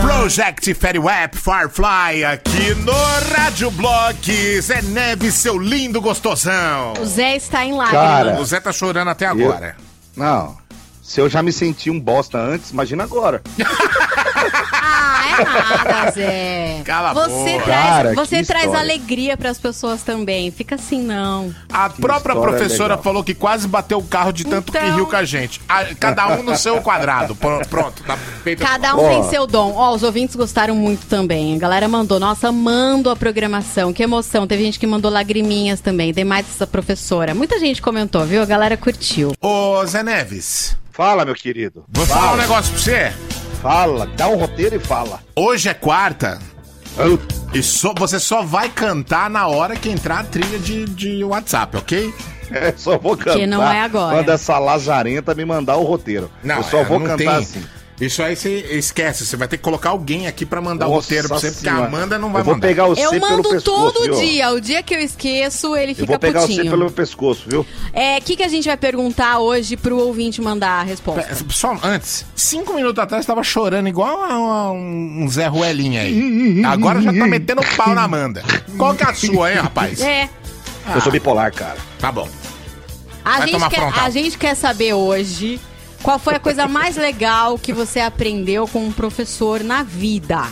[0.00, 2.92] Project Fairy Web Firefly aqui no
[3.34, 4.60] Rádio Blog.
[4.60, 6.92] Zé Neves, seu lindo gostosão.
[7.00, 8.02] O Zé está em lágrimas.
[8.06, 9.76] Cara, O Zé tá chorando até agora.
[10.16, 10.56] Não.
[11.02, 13.42] Se eu já me senti um bosta antes, imagina agora.
[14.72, 16.82] Ah, é nada, Zé.
[16.84, 17.64] Cala a você boca.
[17.64, 18.80] traz, Cara, você que traz história.
[18.82, 20.50] alegria pras pessoas também.
[20.50, 21.54] Fica assim, não.
[21.72, 23.02] A própria história professora legal.
[23.02, 24.94] falou que quase bateu o carro de tanto que Então.
[24.96, 25.60] riu com a gente.
[25.68, 27.34] A- cada um no seu quadrado.
[27.34, 28.62] Pr- Pronto, tá feito.
[28.62, 29.74] Cada um tem seu dom.
[29.76, 31.54] Ó, os ouvintes gostaram muito também.
[31.54, 33.92] A galera mandou, nossa, amando a programação.
[33.92, 34.46] Que emoção.
[34.46, 36.12] Teve gente que mandou lagriminhas também.
[36.12, 37.34] Demais essa professora.
[37.34, 38.42] Muita gente comentou, viu?
[38.42, 39.32] A galera curtiu.
[39.40, 41.84] Ô, Zé Neves, Fala, meu querido.
[41.88, 43.12] vou fala, falar um negócio pra você.
[43.62, 45.20] Fala, dá um roteiro e fala.
[45.36, 46.38] Hoje é quarta.
[47.52, 51.76] E só, você só vai cantar na hora que entrar a trilha de, de WhatsApp,
[51.76, 52.12] ok?
[52.50, 53.38] É, só vou cantar.
[53.38, 54.16] Que não é agora.
[54.16, 56.30] Quando essa lazarenta me mandar o roteiro.
[56.42, 57.64] eu só é, vou não cantar tem- assim.
[58.00, 61.02] Isso aí você esquece, você vai ter que colocar alguém aqui pra mandar o Nossa
[61.02, 61.84] roteiro pra você, porque a.
[61.84, 62.66] Amanda não vai Eu vou mandar.
[62.66, 64.14] pegar você Eu pelo mando pescoço, todo viu?
[64.14, 64.50] dia.
[64.52, 66.70] O dia que eu esqueço, ele Eu fica vou pegar putinho.
[66.70, 67.66] pelo pescoço, viu?
[67.92, 71.28] É, o que, que a gente vai perguntar hoje pro ouvinte mandar a resposta?
[71.50, 76.62] Só antes, cinco minutos atrás tava chorando igual a, a um, Zé Ruelinha aí.
[76.64, 78.42] Agora já tá metendo pau na Amanda.
[78.78, 80.00] Qual que é a sua, hein, rapaz?
[80.00, 80.28] É.
[80.94, 81.76] Eu sou bipolar, cara.
[81.98, 82.26] Tá bom.
[83.22, 85.60] A gente, quer, a gente quer saber hoje
[86.02, 90.42] qual foi a coisa mais legal que você aprendeu com um professor na vida.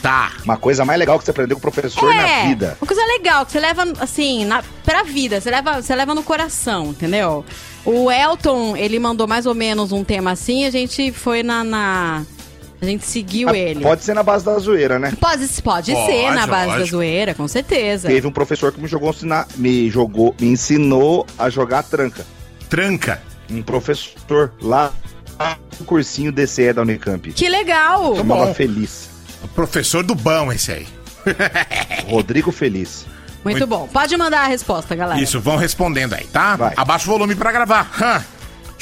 [0.00, 0.32] Tá.
[0.44, 2.76] Uma coisa mais legal que você aprendeu com o professor na vida.
[2.80, 5.40] Uma coisa legal que você leva, assim, na, pra vida.
[5.40, 7.44] Você leva, você leva no coração, entendeu?
[7.84, 11.62] O Elton, ele mandou mais ou menos um tema assim, a gente foi na...
[11.62, 12.24] na-
[12.80, 13.80] a gente seguiu Ah, ele.
[13.80, 15.12] Pode ser na base da zoeira, né?
[15.20, 16.88] Pode, pode, Pode, ser na base da lógico.
[16.96, 18.08] zoeira, com certeza.
[18.08, 22.26] Teve um professor que me jogou ensinar, me jogou, me ensinou a jogar tranca.
[22.68, 23.22] Tranca.
[23.50, 24.92] Um professor lá
[25.78, 27.32] no cursinho DCE da Unicamp.
[27.32, 28.16] Que legal!
[28.16, 28.54] Chamava.
[28.54, 29.10] Feliz.
[29.42, 30.86] O professor do bom esse aí.
[32.08, 33.06] Rodrigo Feliz.
[33.44, 33.88] Muito, Muito- bom.
[33.88, 35.20] Pode mandar a resposta, galera.
[35.20, 36.54] Isso, vão respondendo aí, tá?
[36.56, 36.74] Vai.
[36.76, 37.90] Abaixa o volume pra gravar.
[38.00, 38.24] Hã.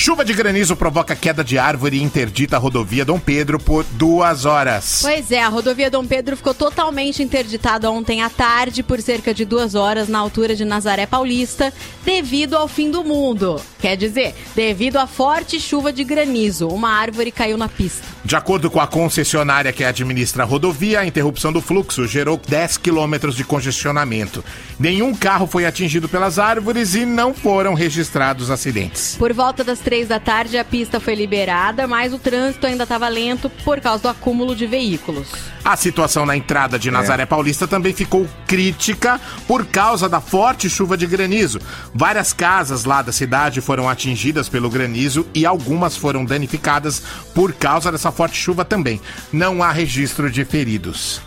[0.03, 4.47] Chuva de granizo provoca queda de árvore e interdita a rodovia Dom Pedro por duas
[4.47, 5.01] horas.
[5.03, 9.45] Pois é, a rodovia Dom Pedro ficou totalmente interditada ontem à tarde por cerca de
[9.45, 11.71] duas horas na altura de Nazaré Paulista,
[12.03, 13.61] devido ao fim do mundo.
[13.79, 16.69] Quer dizer, devido à forte chuva de granizo.
[16.69, 18.09] Uma árvore caiu na pista.
[18.25, 22.79] De acordo com a concessionária que administra a rodovia, a interrupção do fluxo gerou 10
[22.79, 24.43] quilômetros de congestionamento.
[24.79, 29.17] Nenhum carro foi atingido pelas árvores e não foram registrados acidentes.
[29.19, 33.09] Por volta das três da tarde, a pista foi liberada, mas o trânsito ainda estava
[33.09, 35.27] lento por causa do acúmulo de veículos.
[35.65, 40.97] A situação na entrada de Nazaré Paulista também ficou crítica por causa da forte chuva
[40.97, 41.59] de granizo.
[41.93, 47.03] Várias casas lá da cidade foram atingidas pelo granizo e algumas foram danificadas
[47.35, 49.01] por causa dessa forte chuva também.
[49.33, 51.21] Não há registro de feridos.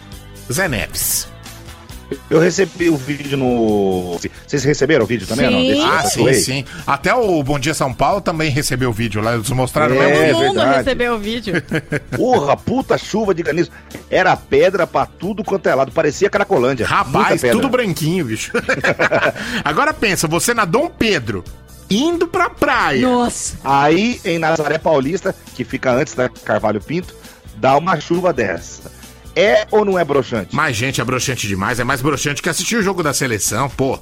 [0.50, 1.33] Zé Neves.
[2.30, 4.18] Eu recebi o vídeo no.
[4.48, 5.50] Vocês receberam o vídeo também?
[5.50, 5.60] não?
[5.60, 5.68] Sim.
[5.68, 6.66] Desse- Ah, sim, sim.
[6.86, 9.34] Até o Bom Dia São Paulo também recebeu o vídeo lá.
[9.36, 10.34] Eles mostraram É, mesmo.
[10.40, 10.78] Todo mundo verdade.
[10.78, 11.64] recebeu o vídeo.
[12.16, 13.72] Porra, puta chuva de granizo.
[14.10, 15.92] Era pedra pra tudo quanto é lado.
[15.92, 16.86] Parecia Cracolândia.
[16.86, 18.52] Rapaz, tudo branquinho, bicho.
[19.64, 21.44] Agora pensa, você na Dom Pedro,
[21.90, 23.02] indo pra praia.
[23.08, 23.58] Nossa.
[23.64, 27.14] Aí, em Nazaré Paulista, que fica antes da Carvalho Pinto,
[27.56, 28.92] dá uma chuva dessa.
[29.36, 30.56] É ou não é broxante?
[30.56, 31.80] Mas, gente, é broxante demais.
[31.80, 34.00] É mais broxante que assistir o jogo da seleção, pô.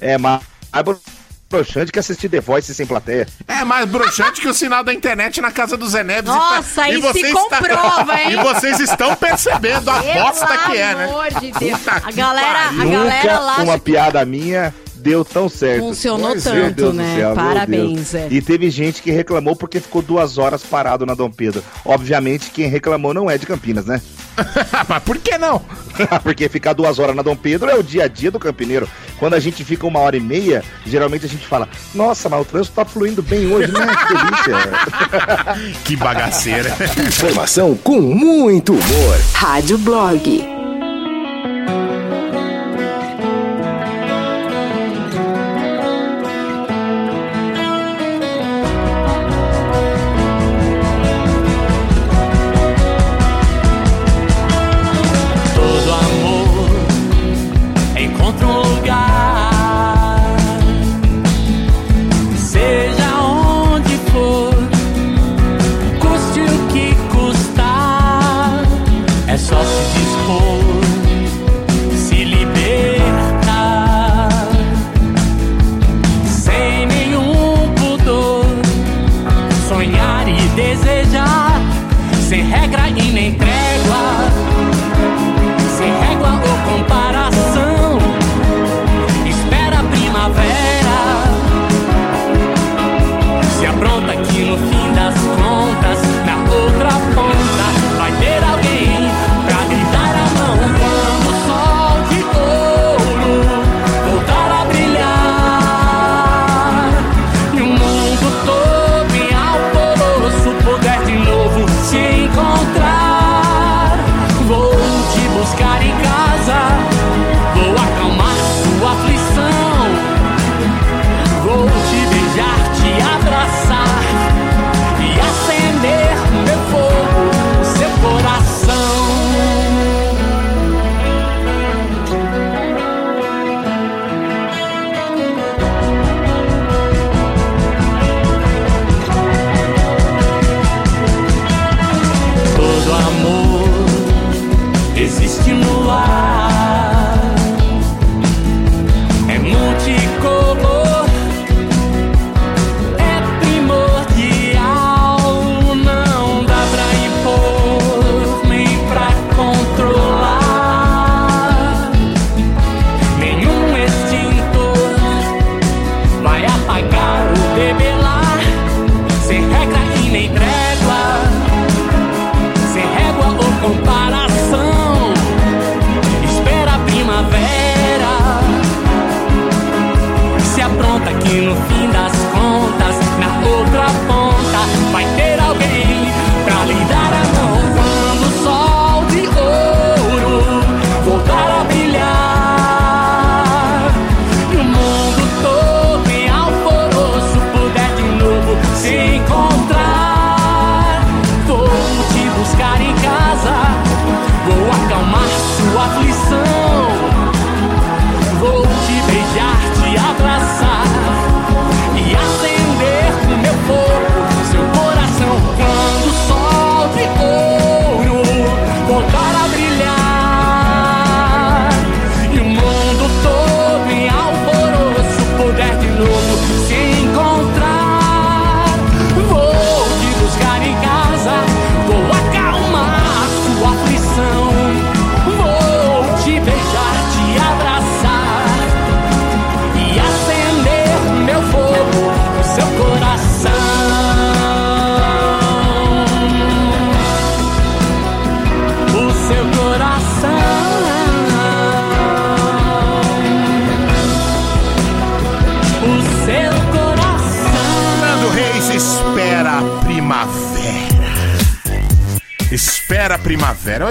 [0.00, 0.42] É mais
[1.48, 3.26] broxante que assistir The Voice sem plateia.
[3.46, 6.24] É mais broxante que o sinal da internet na casa do Zé Neves.
[6.24, 8.32] Nossa, aí se vocês comprova, hein?
[8.34, 11.04] E vocês estão percebendo a bosta que é, né?
[11.04, 11.78] amor de Deus.
[11.78, 15.82] Puta A que galera, a galera lá uma piada minha deu tão certo.
[15.82, 17.16] funcionou Pois é, tanto, né?
[17.16, 18.08] céu, Parabéns.
[18.08, 18.26] Zé.
[18.28, 21.62] E teve gente que reclamou porque ficou duas horas parado na Dom Pedro.
[21.84, 24.00] Obviamente, quem reclamou não é de Campinas, né?
[24.88, 25.62] Mas por que não?
[26.22, 28.88] porque ficar duas horas na Dom Pedro é o dia a dia do campineiro.
[29.18, 32.44] Quando a gente fica uma hora e meia, geralmente a gente fala: Nossa, mas o
[32.44, 33.86] trânsito tá fluindo bem hoje, né?
[34.06, 34.56] Que delícia.
[35.84, 36.76] Que bagaceira.
[37.06, 39.20] Informação com muito humor.
[39.34, 40.55] Rádio Blog.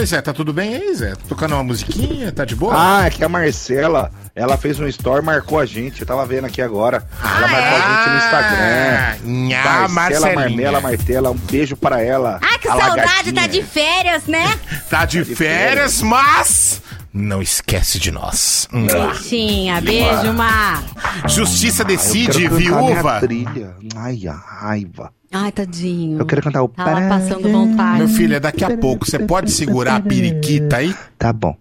[0.05, 1.13] Oi, Zé, tá tudo bem aí, Zé?
[1.27, 2.75] Tocando uma musiquinha, tá de boa?
[2.77, 5.99] Ah, é que a Marcela, ela fez um story e marcou a gente.
[6.01, 7.03] Eu tava vendo aqui agora.
[7.23, 9.17] ela marcou a gente no Instagram.
[9.47, 10.35] Nha, Marcela Marcelinha.
[10.35, 12.39] Marmela Martela, um beijo pra ela.
[12.39, 13.33] Ah, que A saudade, lagartinha.
[13.33, 14.59] tá de férias, né?
[14.91, 18.67] Tá de férias, mas não esquece de nós.
[18.71, 20.83] Beijinha, beijo, Mar.
[21.27, 23.19] Justiça Ah, decide, minha viúva.
[23.21, 23.73] trilha.
[23.95, 25.11] Ai, a raiva.
[25.37, 26.17] Ai, tadinho.
[26.17, 26.69] Eu quero cantar o...
[26.69, 27.97] Tá lá passando vontade.
[27.97, 29.05] Meu filho, é daqui a pouco.
[29.05, 30.95] Você pode segurar a periquita aí?
[31.19, 31.57] Tá bom.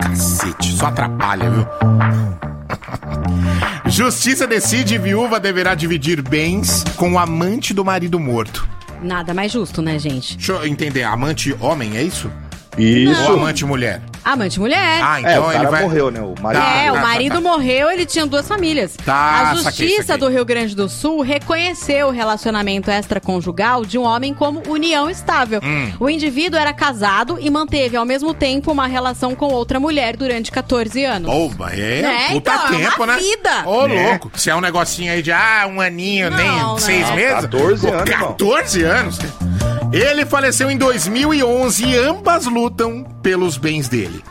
[0.00, 1.66] Cacete, só atrapalha, viu?
[3.90, 8.68] Justiça decide, viúva deverá dividir bens com o amante do marido morto.
[9.02, 10.36] Nada mais justo, né, gente?
[10.36, 12.30] Deixa eu entender, amante homem, é isso?
[12.78, 13.20] Isso.
[13.22, 14.00] Ou amante mulher?
[14.24, 15.00] Amante mulher.
[15.02, 15.82] Ah, É, então o cara ele vai...
[15.82, 16.20] morreu, né?
[16.20, 16.62] O marido.
[16.62, 16.74] Tá.
[16.82, 17.40] É, o tá, marido tá.
[17.40, 18.96] morreu, ele tinha duas famílias.
[19.04, 20.18] Tá, a Justiça saquei.
[20.18, 25.60] do Rio Grande do Sul reconheceu o relacionamento extraconjugal de um homem como união estável.
[25.62, 25.92] Hum.
[25.98, 30.50] O indivíduo era casado e manteve ao mesmo tempo uma relação com outra mulher durante
[30.52, 31.30] 14 anos.
[31.30, 33.18] Oba, é, É, puta então, é tempo, uma né?
[33.18, 33.50] vida.
[33.68, 34.10] Ô, Né?
[34.10, 34.30] louco.
[34.36, 36.78] Se é um negocinho aí de, ah, um aninho, Não, nem não.
[36.78, 37.32] seis meses.
[37.42, 38.28] 14 Pô, anos, irmão.
[38.28, 39.18] 14 anos.
[39.92, 44.24] Ele faleceu em 2011 e ambas lutam pelos bens dele.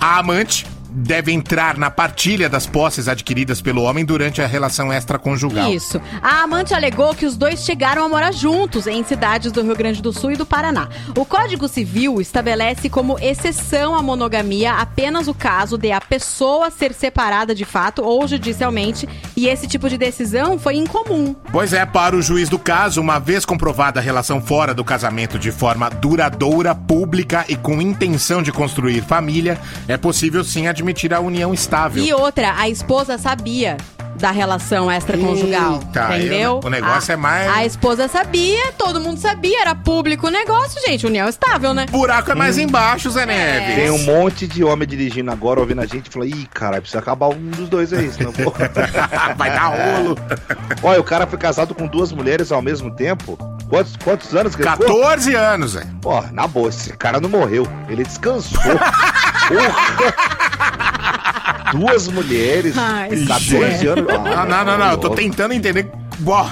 [0.00, 5.72] A amante deve entrar na partilha das posses adquiridas pelo homem durante a relação extraconjugal.
[5.72, 6.00] Isso.
[6.22, 10.02] A amante alegou que os dois chegaram a morar juntos em cidades do Rio Grande
[10.02, 10.88] do Sul e do Paraná.
[11.16, 16.92] O Código Civil estabelece como exceção à monogamia apenas o caso de a pessoa ser
[16.92, 21.34] separada de fato ou judicialmente, e esse tipo de decisão foi incomum.
[21.52, 25.38] Pois é, para o juiz do caso, uma vez comprovada a relação fora do casamento
[25.38, 31.20] de forma duradoura, pública e com intenção de construir família, é possível sim admitir a
[31.20, 32.02] união estável.
[32.02, 33.76] E outra, a esposa sabia
[34.16, 36.38] da relação extraconjugal, Eita, entendeu?
[36.40, 40.30] eu- o negócio A- é mais- A esposa sabia, todo mundo sabia, era público o
[40.30, 41.86] negócio, gente, união estável, né?
[41.88, 43.76] O buraco é mais embaixo, Zé Neves.
[43.76, 46.98] Tem um monte de homem dirigindo agora, ouvindo a gente, e fala, ih, caralho, precisa
[46.98, 48.30] acabar um dos dois aí, senão...
[48.32, 48.52] pô."
[49.38, 50.18] Vai dar rolo.
[50.82, 53.38] Olha, o cara foi casado com duas mulheres ao mesmo tempo.
[53.70, 54.86] Quantos, quantos anos que ele ficou?
[54.86, 55.86] 14 anos, Zé.
[56.04, 57.66] Ó, na boa, esse cara não morreu.
[57.88, 58.60] Ele descansou.
[59.48, 60.59] Porra.
[61.72, 64.06] Duas mulheres, Ai, 14 anos.
[64.06, 64.90] Não, não, não, não.
[64.92, 65.90] Eu tô tentando entender.
[66.26, 66.46] Ó,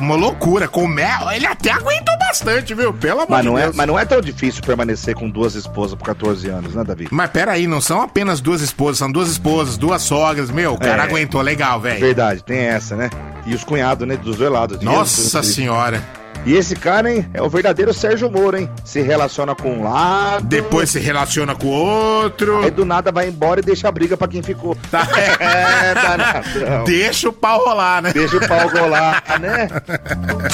[0.00, 0.66] uma loucura.
[0.68, 1.36] Como é?
[1.36, 2.92] Ele até aguentou bastante, viu?
[2.92, 3.76] Pelo amor Mas de não, é, Deus.
[3.76, 7.08] mas não é tão difícil permanecer com duas esposas por 14 anos, né, Davi?
[7.10, 10.50] Mas peraí, não são apenas duas esposas, são duas esposas, duas sogras.
[10.50, 11.06] Meu, o cara É.
[11.06, 12.00] aguentou legal, velho.
[12.00, 13.10] Verdade, tem essa, né?
[13.46, 14.80] E os cunhados, né, dos dois lados.
[14.80, 16.02] Nossa senhora.
[16.46, 18.68] E esse cara, hein, é o verdadeiro Sérgio Moro, hein?
[18.84, 20.44] Se relaciona com um lado.
[20.44, 22.62] Depois se relaciona com o outro.
[22.62, 24.76] Aí do nada vai embora e deixa a briga pra quem ficou.
[24.90, 25.08] Tá.
[25.40, 26.84] é, danadão.
[26.84, 28.12] Deixa o pau rolar, né?
[28.12, 29.68] Deixa o pau rolar, né?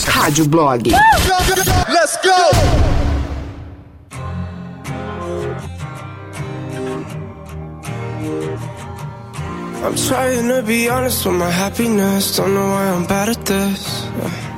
[0.07, 0.91] Rádio Blog.
[1.89, 2.91] Let's go!
[9.83, 12.37] I'm trying to be honest with my happiness.
[12.37, 14.05] Don't know why I'm bad at this.
[14.19, 14.50] Yeah.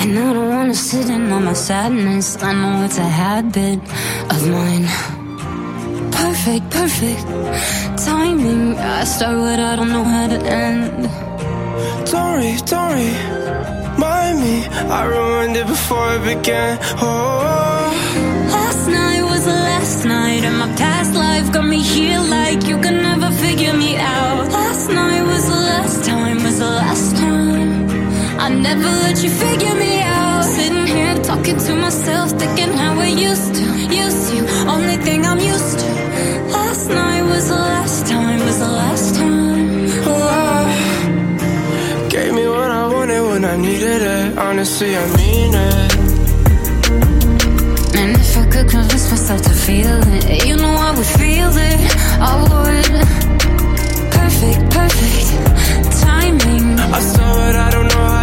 [0.00, 2.42] And I don't wanna sit in on my sadness.
[2.42, 3.78] I know it's a habit
[4.34, 4.86] of mine.
[6.10, 7.24] Perfect, perfect
[8.06, 8.76] timing.
[8.78, 11.08] I start what I don't know how to end.
[12.10, 13.12] Don't worry.
[13.98, 14.56] Mind me,
[14.98, 16.78] I ruined it before it began.
[17.00, 17.90] Oh,
[18.56, 22.76] Last night was the last night, and my past life got me here like you
[22.80, 24.48] can never figure me out.
[24.52, 25.63] Last night was the
[28.44, 30.44] I never let you figure me out.
[30.44, 33.64] Sitting here talking to myself, thinking how I used to,
[34.04, 34.38] used to.
[34.68, 35.88] Only thing I'm used to.
[36.52, 39.86] Last night was the last time, was the last time.
[40.12, 40.66] oh,
[42.10, 44.36] gave me what I wanted when I needed it.
[44.36, 45.92] Honestly, I mean it.
[47.96, 51.80] And if I could convince myself to feel it, you know I would feel it.
[52.30, 52.94] I would.
[54.18, 55.28] Perfect, perfect
[56.04, 56.78] timing.
[56.78, 58.13] I saw it, I don't know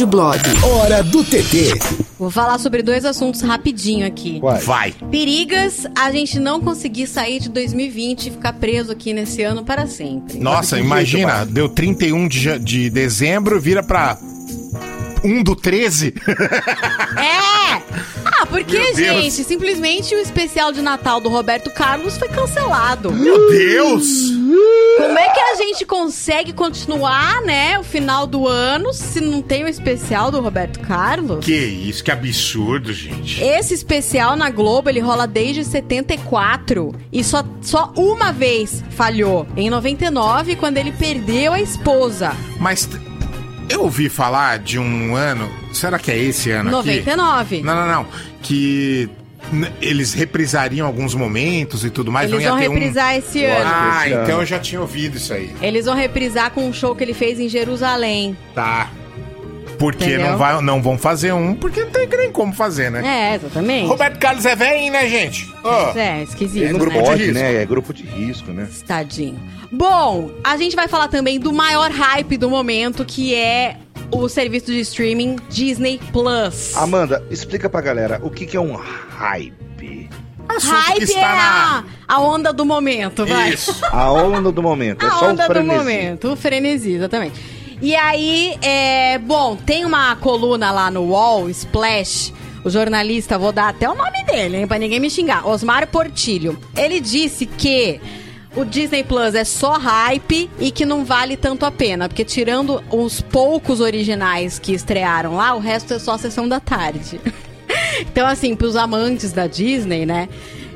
[0.00, 0.40] Rádio Blog.
[0.62, 1.78] Hora do TT.
[2.18, 4.40] Vou falar sobre dois assuntos rapidinho aqui.
[4.64, 4.94] Vai.
[5.10, 9.86] Perigas a gente não conseguir sair de 2020 e ficar preso aqui nesse ano para
[9.86, 10.38] sempre.
[10.38, 14.16] Nossa, imagina, jeito, deu 31 de, de dezembro, vira pra
[15.22, 16.14] 1 do 13.
[17.18, 18.19] É!
[18.40, 23.12] Ah, porque, gente, simplesmente o especial de Natal do Roberto Carlos foi cancelado.
[23.12, 24.30] Meu Deus!
[24.96, 29.64] Como é que a gente consegue continuar, né, o final do ano se não tem
[29.64, 31.44] o especial do Roberto Carlos?
[31.44, 33.42] Que isso, que absurdo, gente.
[33.42, 39.68] Esse especial na Globo, ele rola desde 74 e só, só uma vez falhou, em
[39.68, 42.34] 99, quando ele perdeu a esposa.
[42.58, 42.88] Mas
[43.68, 47.00] eu ouvi falar de um ano, será que é esse ano aqui?
[47.00, 47.62] 99.
[47.62, 48.06] Não, não, não.
[48.42, 49.08] Que
[49.80, 52.30] eles reprisariam alguns momentos e tudo mais.
[52.30, 53.18] Eles não vão ia ter reprisar um...
[53.18, 53.64] esse ano.
[53.72, 54.22] Ah, Esse ano.
[54.24, 55.50] então eu já tinha ouvido isso aí.
[55.62, 58.36] Eles vão reprisar com um show que ele fez em Jerusalém.
[58.54, 58.90] Tá.
[59.78, 60.32] Porque Entendeu?
[60.32, 63.02] não, vai, não vão fazer um, porque não tem nem como fazer, né?
[63.32, 63.88] É, exatamente.
[63.88, 65.50] Roberto Carlos é velho, né, gente?
[65.64, 66.78] Ó, É, esquisito, né?
[66.78, 67.34] grupo de pode, risco.
[67.34, 67.62] né?
[67.62, 68.68] É grupo de risco, né?
[68.86, 69.40] Tadinho.
[69.72, 73.78] Bom, a gente vai falar também do maior hype do momento, que é
[74.12, 76.76] o serviço de streaming Disney Plus.
[76.76, 80.08] Amanda, explica pra galera o que, que é um hype.
[80.48, 83.50] Hype é a, a onda do momento, vai.
[83.50, 83.72] Isso.
[83.90, 85.04] A onda do momento.
[85.06, 85.78] É A só um onda do frenesi.
[85.78, 87.40] momento, o frenesi, exatamente.
[87.80, 92.32] E aí, é, bom, tem uma coluna lá no UOL, Splash,
[92.64, 96.58] o jornalista, vou dar até o nome dele, hein, pra ninguém me xingar, Osmar Portilho.
[96.76, 98.00] Ele disse que
[98.56, 102.82] o Disney Plus é só hype e que não vale tanto a pena, porque tirando
[102.90, 107.20] os poucos originais que estrearam lá, o resto é só sessão da tarde.
[108.00, 110.28] Então, assim, pros amantes da Disney, né?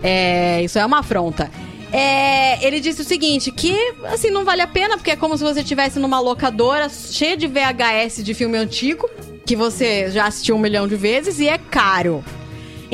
[0.04, 1.50] é, isso é uma afronta.
[1.90, 5.42] É, ele disse o seguinte, que assim, não vale a pena, porque é como se
[5.42, 9.08] você estivesse numa locadora cheia de VHS de filme antigo,
[9.46, 12.22] que você já assistiu um milhão de vezes, e é caro.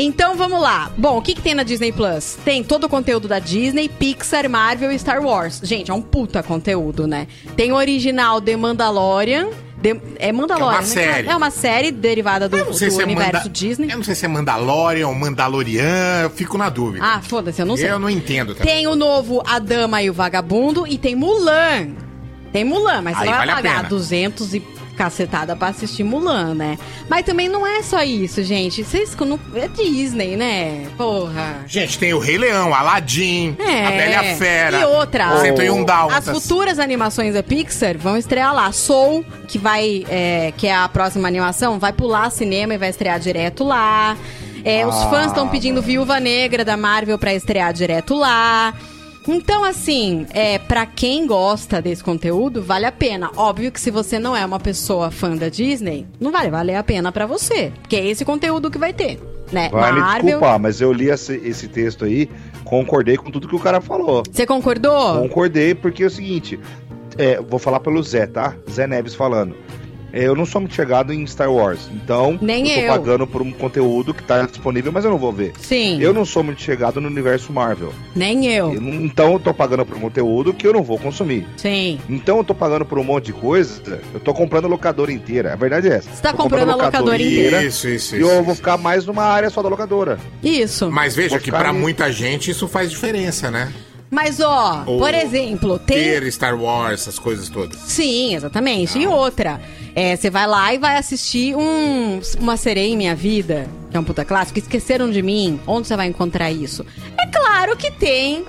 [0.03, 0.91] Então vamos lá.
[0.97, 2.37] Bom, o que, que tem na Disney Plus?
[2.45, 5.61] Tem todo o conteúdo da Disney, Pixar, Marvel e Star Wars.
[5.63, 7.27] Gente, é um puta conteúdo, né?
[7.57, 9.49] Tem o original The Mandalorian.
[9.83, 10.87] The- é Mandalorian, É uma né?
[10.87, 11.29] série.
[11.29, 13.91] É uma série derivada do, do se é universo Manda- Disney.
[13.91, 17.05] Eu não sei se é Mandalorian ou Mandalorian, eu fico na dúvida.
[17.05, 17.91] Ah, foda-se, eu não sei.
[17.91, 18.75] Eu não entendo também.
[18.75, 21.89] Tem o novo A Dama e o Vagabundo e tem Mulan.
[22.53, 23.89] Tem Mulan, mas Aí você vai vale pagar pena.
[23.89, 24.61] 200 e
[25.01, 26.79] cacetada pra assistir Mulan, né?
[27.09, 28.85] Mas também não é só isso, gente.
[28.85, 29.41] Vocês não...
[29.55, 30.87] É Disney, né?
[30.95, 31.65] Porra.
[31.67, 33.87] Gente, tem o Rei Leão, Aladdin, É.
[33.87, 34.79] a Bela e a Fera.
[34.81, 35.41] E outra.
[35.41, 36.29] 101 Dálmatas.
[36.29, 38.71] As futuras animações da Pixar vão estrear lá.
[38.73, 43.19] Soul, que vai, é, que é a próxima animação, vai pular cinema e vai estrear
[43.19, 44.19] direto lá.
[44.63, 48.75] É, os Ah, fãs estão pedindo Viúva Negra da Marvel pra estrear direto lá.
[49.29, 53.31] Então, assim, é, para quem gosta desse conteúdo, vale a pena.
[53.37, 56.83] Óbvio que se você não é uma pessoa fã da Disney, não vai valer a
[56.83, 57.73] pena pra você.
[57.81, 59.21] Porque é esse conteúdo que vai ter,
[59.53, 59.69] né?
[59.69, 60.23] Vai me Marvel.
[60.25, 62.29] desculpar, mas eu li esse, esse texto aí,
[62.65, 64.23] concordei com tudo que o cara falou.
[64.31, 65.21] Você concordou?
[65.21, 66.59] Concordei, porque é o seguinte,
[67.19, 68.55] é, vou falar pelo Zé, tá?
[68.71, 69.55] Zé Neves falando.
[70.13, 72.89] Eu não sou muito chegado em Star Wars, então Nem eu tô eu.
[72.89, 75.53] pagando por um conteúdo que tá disponível, mas eu não vou ver.
[75.61, 76.01] Sim.
[76.01, 77.93] Eu não sou muito chegado no universo Marvel.
[78.15, 78.75] Nem eu.
[78.75, 81.47] Eu então eu tô pagando por um conteúdo que eu não vou consumir.
[81.57, 81.99] Sim.
[82.09, 85.53] Então eu tô pagando por um monte de coisa, eu tô comprando a locadora inteira.
[85.53, 86.11] A verdade é essa.
[86.11, 87.63] Você tá Tô comprando a locadora inteira.
[87.63, 88.29] Isso, isso, E isso.
[88.31, 90.19] eu vou ficar mais numa área só da locadora.
[90.43, 90.91] Isso.
[90.91, 91.79] Mas veja que ali.
[91.79, 93.73] muita gente isso faz diferença, né?
[94.11, 95.97] Mas, ó, Ou por exemplo, tem.
[95.97, 97.79] Ter Star Wars, essas coisas todas.
[97.79, 98.99] Sim, exatamente.
[98.99, 99.61] E outra,
[99.95, 104.01] é, você vai lá e vai assistir um, Uma Sereia em Minha Vida, que é
[104.01, 105.61] um puta clássico, Esqueceram de Mim.
[105.65, 106.85] Onde você vai encontrar isso?
[107.21, 108.45] É claro que tem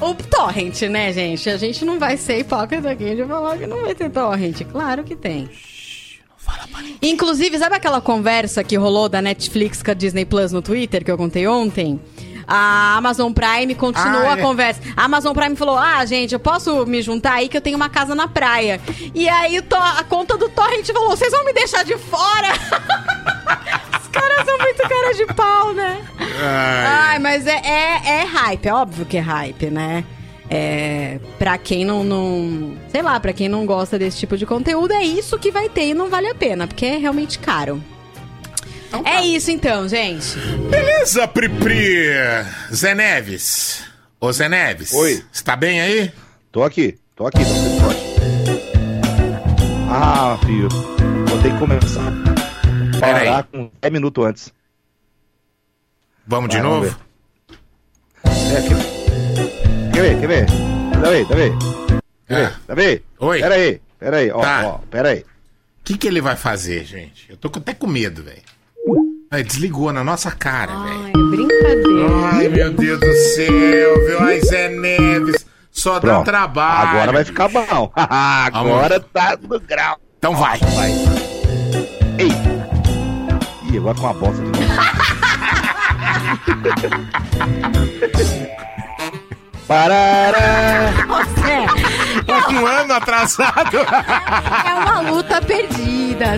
[0.00, 1.50] o torrent, né, gente?
[1.50, 4.62] A gente não vai ser hipócrita aqui de falar que não vai ter torrent.
[4.64, 5.50] Claro que tem.
[7.02, 11.10] Inclusive, sabe aquela conversa que rolou da Netflix com a Disney Plus no Twitter que
[11.10, 12.00] eu contei ontem?
[12.46, 14.42] A Amazon Prime continuou Ah, a é.
[14.42, 14.80] conversa.
[14.96, 17.88] A Amazon Prime falou: Ah, gente, eu posso me juntar aí que eu tenho uma
[17.88, 18.80] casa na praia.
[19.14, 22.48] E aí a conta do Torrent falou: Vocês vão me deixar de fora?
[24.00, 26.00] Os caras são muito cara de pau, né?
[26.40, 30.04] Ai, mas é, é, é hype, é óbvio que é hype, né?
[30.50, 32.76] É, pra quem não, não.
[32.88, 35.86] Sei lá, pra quem não gosta desse tipo de conteúdo, é isso que vai ter
[35.88, 37.82] e não vale a pena, porque é realmente caro.
[39.04, 40.38] É isso então, gente.
[40.70, 42.06] Beleza, Pripri.
[42.72, 43.84] Zé Neves.
[44.20, 44.92] Ô, Zé Neves.
[44.92, 45.24] Oi.
[45.32, 46.12] Está bem aí?
[46.52, 48.04] Tô aqui, tô aqui, não pode.
[49.90, 52.12] Ah, filho, vou ter que começar.
[53.00, 53.42] Pera Parar aí.
[53.50, 54.52] com 10 minutos antes.
[56.26, 57.00] Vamos de Vai, vamos novo?
[58.24, 59.92] É, quer...
[59.92, 60.46] quer ver, quer ver?
[60.92, 61.52] Tá ver, tá ver?
[62.26, 62.46] Quer ver?
[62.46, 62.60] Ah.
[62.66, 63.04] Tá ver?
[63.18, 63.40] Oi.
[63.40, 64.62] Pera aí, pera aí, ó, Tá.
[64.66, 65.18] ó, pera aí.
[65.20, 67.26] O que, que ele vai fazer, gente?
[67.28, 68.40] Eu tô até com medo, velho.
[69.42, 71.04] Desligou na nossa cara, velho.
[71.06, 72.06] Ai, brincadeira.
[72.32, 74.20] Ai, meu Deus do céu, viu?
[74.20, 75.44] Ai, Zé Neves.
[75.72, 76.88] Só dá Pronto, trabalho.
[76.90, 77.90] agora vai ficar bom.
[77.96, 79.98] agora tá no grau.
[80.18, 80.58] Então vai.
[80.58, 80.90] Vai.
[82.18, 82.28] Ei.
[83.72, 84.50] Ih, agora com uma bosta de.
[89.66, 90.92] Parará.
[91.40, 91.66] Zé,
[92.52, 93.78] Um ano atrasado.
[93.78, 95.93] é uma luta perdida,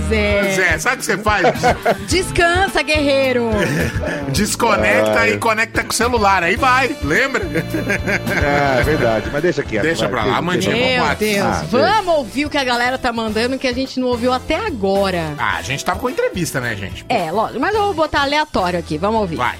[0.09, 0.43] Zé.
[0.55, 1.47] Zé, sabe o que você faz?
[2.09, 3.51] Descansa, guerreiro.
[4.33, 6.43] Desconecta e conecta com o celular.
[6.43, 7.45] Aí vai, lembra?
[7.45, 9.79] É, é verdade, mas deixa aqui.
[9.79, 11.16] Deixa pra lá, Amandinha, vamos Meu.
[11.16, 11.47] Deus.
[11.47, 14.57] Ah, Vamos ouvir o que a galera tá mandando que a gente não ouviu até
[14.57, 15.35] agora.
[15.39, 17.05] Ah, a gente tava com entrevista, né, gente?
[17.09, 17.61] É, lógico.
[17.61, 18.99] Mas eu vou botar aleatório aqui.
[18.99, 19.37] Vamos ouvir.
[19.37, 19.57] Vai.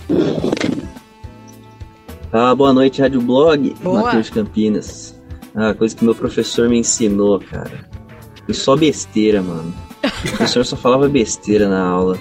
[2.33, 4.03] Ah, boa noite, Rádio Blog, Boa.
[4.03, 5.14] Matheus Campinas.
[5.55, 7.89] Ah, coisa que meu professor me ensinou, cara.
[8.45, 9.75] Foi só besteira, mano.
[10.03, 12.19] O professor só falava besteira na aula.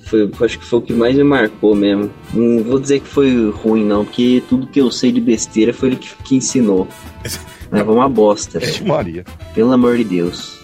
[0.00, 2.10] Foi, acho que foi o que mais me marcou mesmo.
[2.32, 5.88] Não vou dizer que foi ruim, não, porque tudo que eu sei de besteira foi
[5.90, 6.86] ele que, que ensinou.
[7.70, 8.60] Foi uma bosta.
[8.60, 9.24] Vixe, Maria.
[9.52, 10.60] Pelo amor de Deus.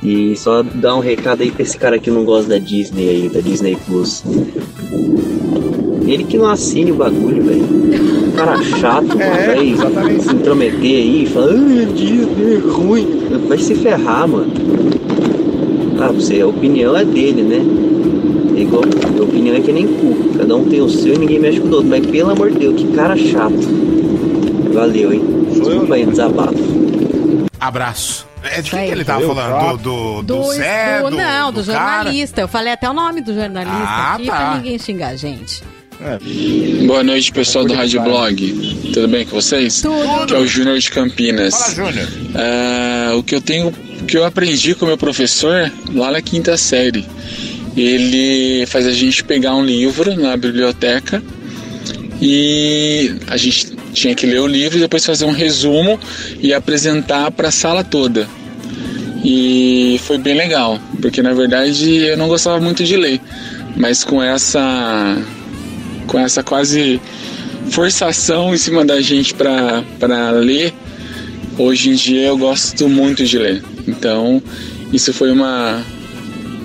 [0.00, 3.28] E só dar um recado aí pra esse cara que não gosta da Disney aí,
[3.28, 4.22] da Disney Plus.
[6.06, 7.66] Ele que não assine o bagulho, velho.
[8.36, 10.22] Cara chato, É, vai exatamente.
[10.22, 13.18] se intrometer aí e falar, ah, Disney é ruim.
[13.48, 14.52] Vai se ferrar, mano.
[16.00, 17.60] Ah, você, a opinião é dele, né?
[18.56, 20.30] É igual, a opinião é que nem cu.
[20.38, 21.88] Cada um tem o seu e ninguém mexe com o outro.
[21.88, 23.54] Mas pelo amor de Deus, que cara chato.
[24.72, 25.22] Valeu, hein?
[25.52, 26.54] Desculpa aí, desabafo.
[27.60, 28.26] Abraço.
[28.44, 29.76] É de quem que ele tava Eu, falando?
[29.78, 31.02] Do, do, do, Do, Zé?
[31.02, 31.98] do- Do, não, do, cara?
[32.00, 32.40] jornalista.
[32.40, 34.36] Eu falei até o nome do jornalista Ah, aqui tá.
[34.36, 35.62] pra ninguém xingar a gente.
[36.86, 38.90] Boa noite, pessoal do Rádio Blog.
[38.94, 39.82] Tudo bem com vocês?
[39.82, 40.26] Tudo.
[40.28, 41.52] Que é o Júnior de Campinas.
[41.74, 42.08] Fala, Júnior.
[42.36, 43.72] Ah, o que eu tenho,
[44.08, 47.04] que eu aprendi com meu professor lá na quinta série.
[47.76, 51.22] ele faz a gente pegar um livro na biblioteca
[52.20, 56.00] e a gente tinha que ler o livro e depois fazer um resumo
[56.40, 58.26] e apresentar para a sala toda.
[59.22, 63.20] E foi bem legal, porque na verdade eu não gostava muito de ler,
[63.76, 65.16] mas com essa
[66.06, 66.98] com essa quase
[67.70, 70.72] forçação em cima da gente para ler,
[71.58, 73.62] hoje em dia eu gosto muito de ler.
[73.88, 74.42] Então,
[74.92, 75.82] isso foi uma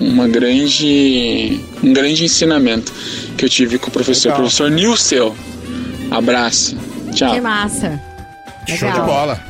[0.00, 2.92] uma grande um grande ensinamento
[3.36, 4.42] que eu tive com o professor, Legal.
[4.42, 5.34] professor Nilceu.
[6.10, 6.76] Abraço.
[7.14, 7.34] Tchau.
[7.34, 8.00] Que massa.
[8.68, 9.06] Show de Legal.
[9.06, 9.40] bola.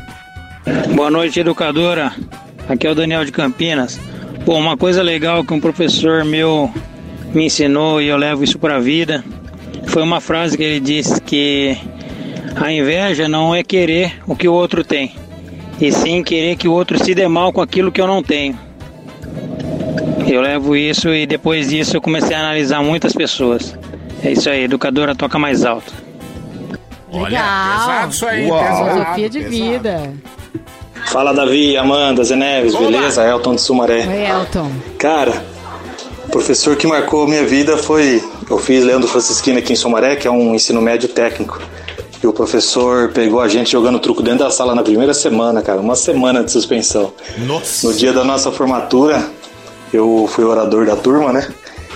[0.94, 2.14] Boa noite, educadora.
[2.68, 3.98] Aqui é o Daniel de Campinas.
[4.46, 6.72] Bom, uma coisa legal que um professor meu
[7.34, 9.24] me ensinou e eu levo isso para a vida
[9.86, 11.76] foi uma frase que ele disse que
[12.56, 15.14] a inveja não é querer o que o outro tem,
[15.80, 18.58] e sim querer que o outro se dê mal com aquilo que eu não tenho.
[20.26, 23.76] Eu levo isso e depois disso eu comecei a analisar muitas pessoas.
[24.22, 25.92] É isso aí, educadora toca mais alto.
[27.12, 27.78] Olha, Legal.
[27.78, 28.58] pesado isso aí, Uau.
[28.62, 28.90] pesado.
[28.90, 29.56] Filosofia de pesado.
[29.56, 30.12] vida.
[31.06, 32.90] Fala Davi, Amanda, Zé Neves, Olá.
[32.90, 33.22] beleza?
[33.28, 34.06] Elton de Sumaré.
[34.06, 34.70] Oi, Elton.
[34.98, 35.44] Cara,
[36.26, 38.24] o professor que marcou a minha vida foi.
[38.48, 41.60] Eu fiz Leandro Francisquini aqui em Sumaré, que é um ensino médio técnico.
[42.24, 45.78] E o professor pegou a gente jogando truco dentro da sala na primeira semana, cara,
[45.78, 47.12] uma semana de suspensão.
[47.46, 47.86] Nossa.
[47.86, 49.22] No dia da nossa formatura,
[49.92, 51.46] eu fui orador da turma, né?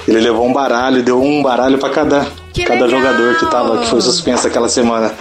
[0.07, 3.01] Ele levou um baralho, deu um baralho pra cada, Que cada legal!
[3.01, 5.15] jogador que tava, que foi suspenso aquela semana.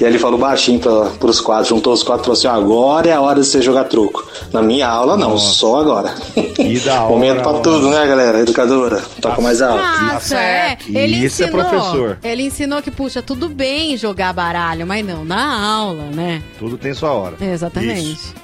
[0.00, 3.08] E aí ele falou baixinho pra, pros quatro, juntou os quatro e falou assim: agora
[3.08, 4.26] é a hora de você jogar truco.
[4.52, 6.14] Na minha aula, não, só agora.
[6.54, 7.10] Que da hora.
[7.10, 7.62] Momento pra mano.
[7.62, 8.40] tudo, né, galera?
[8.40, 9.82] Educadora, toca mais alto.
[9.82, 10.68] Massa, é.
[10.76, 10.88] certo.
[10.88, 12.18] Ele Isso é ensinou, professor.
[12.22, 16.42] Ele ensinou que, puxa, tudo bem jogar baralho, mas não na aula, né?
[16.58, 17.36] Tudo tem sua hora.
[17.40, 18.34] Exatamente.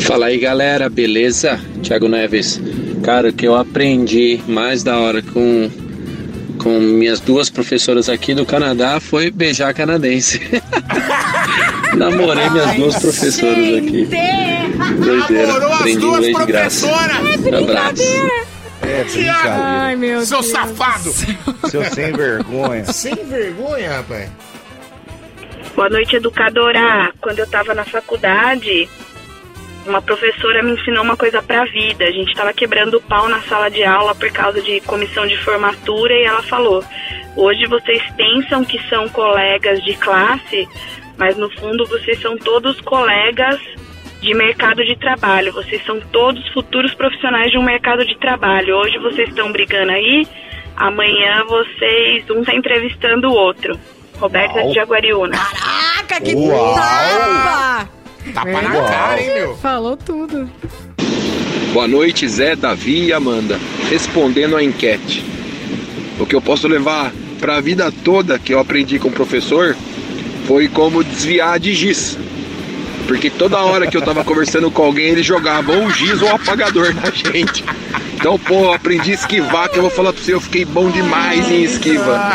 [0.00, 1.60] Fala aí galera, beleza?
[1.82, 2.60] Thiago Neves.
[3.02, 5.70] Cara, o que eu aprendi mais da hora com,
[6.68, 10.38] com minhas duas professoras aqui do Canadá foi beijar canadense.
[11.96, 14.06] Namorei minhas duas professoras aqui.
[15.00, 17.16] Doideira, Namorou as aprendi duas professoras.
[17.62, 18.02] Abraço.
[18.82, 19.54] É, brincadeira.
[19.54, 20.52] Ai, meu Seu Deus.
[20.52, 21.10] safado.
[21.70, 22.84] Seu sem vergonha.
[22.92, 24.28] Sem vergonha, rapaz.
[25.74, 27.10] Boa noite, educadora.
[27.18, 28.86] Quando eu estava na faculdade,
[29.88, 32.04] uma professora me ensinou uma coisa pra vida.
[32.04, 35.36] A gente estava quebrando o pau na sala de aula por causa de comissão de
[35.38, 36.84] formatura e ela falou:
[37.36, 40.68] "Hoje vocês pensam que são colegas de classe,
[41.16, 43.58] mas no fundo vocês são todos colegas
[44.20, 45.52] de mercado de trabalho.
[45.52, 48.76] Vocês são todos futuros profissionais de um mercado de trabalho.
[48.76, 50.26] Hoje vocês estão brigando aí,
[50.76, 53.78] amanhã vocês um tá entrevistando o outro."
[54.18, 54.68] Roberta Uau.
[54.68, 55.38] de Jaguariúna.
[55.38, 56.74] Caraca, que Uau.
[56.74, 57.97] tapa!
[58.34, 58.88] Tapa na Uau.
[58.88, 59.56] cara, hein, meu?
[59.56, 60.48] Falou tudo.
[61.72, 63.58] Boa noite, Zé, Davi e Amanda.
[63.90, 65.24] Respondendo a enquete.
[66.18, 69.76] O que eu posso levar para a vida toda que eu aprendi com o professor
[70.46, 72.18] foi como desviar de giz.
[73.06, 76.94] Porque toda hora que eu tava conversando com alguém, ele jogava ou giz ou apagador
[76.94, 77.64] na gente.
[78.20, 80.90] Então, pô, eu aprendi a esquivar, que eu vou falar pra você, eu fiquei bom
[80.90, 82.32] demais em esquiva.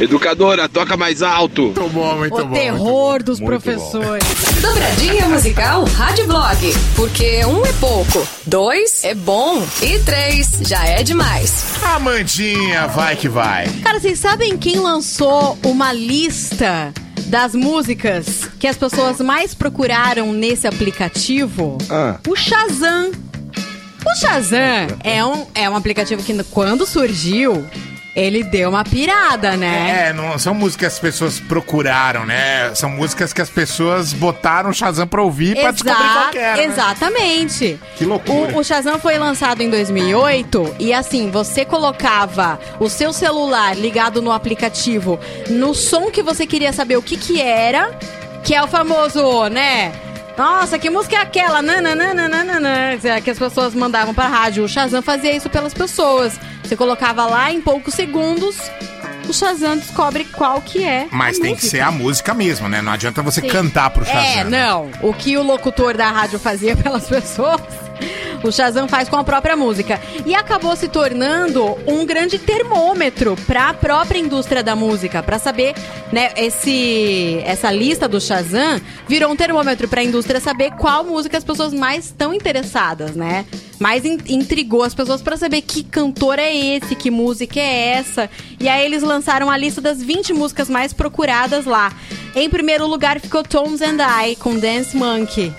[0.00, 1.62] Educadora, toca mais alto.
[1.62, 2.54] Muito bom, muito O bom.
[2.54, 4.24] terror dos Muito professores.
[4.62, 6.72] Dobradinha musical Rádio Blog.
[6.94, 11.64] Porque um é pouco, dois é bom e três já é demais.
[11.82, 13.66] Amandinha, vai que vai.
[13.82, 16.92] Cara, vocês sabem quem lançou uma lista
[17.26, 21.76] das músicas que as pessoas mais procuraram nesse aplicativo?
[21.90, 22.18] Ah.
[22.28, 23.10] O Shazam.
[24.06, 27.66] O Shazam é um, é um aplicativo que, quando surgiu,
[28.14, 30.06] ele deu uma pirada, né?
[30.08, 32.72] É, não são músicas que as pessoas procuraram, né?
[32.74, 36.56] São músicas que as pessoas botaram o Shazam pra ouvir pra descobrir qual que era.
[36.58, 36.64] né?
[36.64, 37.80] Exatamente.
[37.96, 38.52] Que loucura.
[38.54, 44.22] O, o Shazam foi lançado em 2008 e assim, você colocava o seu celular ligado
[44.22, 47.90] no aplicativo no som que você queria saber o que que era,
[48.44, 49.92] que é o famoso, né?
[50.36, 51.62] Nossa, que música é aquela?
[51.62, 54.64] Nananana, que as pessoas mandavam pra rádio.
[54.64, 56.38] O Shazam fazia isso pelas pessoas.
[56.62, 58.56] Você colocava lá em poucos segundos,
[59.28, 61.06] o Shazam descobre qual que é.
[61.10, 61.70] Mas tem que música.
[61.70, 62.82] ser a música mesmo, né?
[62.82, 63.48] Não adianta você Sim.
[63.48, 64.22] cantar pro Shazam.
[64.22, 64.90] É, não.
[65.02, 67.60] O que o locutor da rádio fazia pelas pessoas,
[68.42, 70.00] o Shazam faz com a própria música.
[70.26, 75.74] E acabou se tornando um grande termômetro para a própria indústria da música, para saber,
[76.12, 81.38] né, esse essa lista do Shazam virou um termômetro para a indústria saber qual música
[81.38, 83.44] as pessoas mais estão interessadas, né?
[83.78, 88.30] Mais in- intrigou as pessoas para saber que cantor é esse, que música é essa.
[88.60, 91.92] E aí eles lançaram a lista das 20 músicas mais procuradas lá.
[92.34, 95.52] Em primeiro lugar ficou Tones and I com Dance Monkey.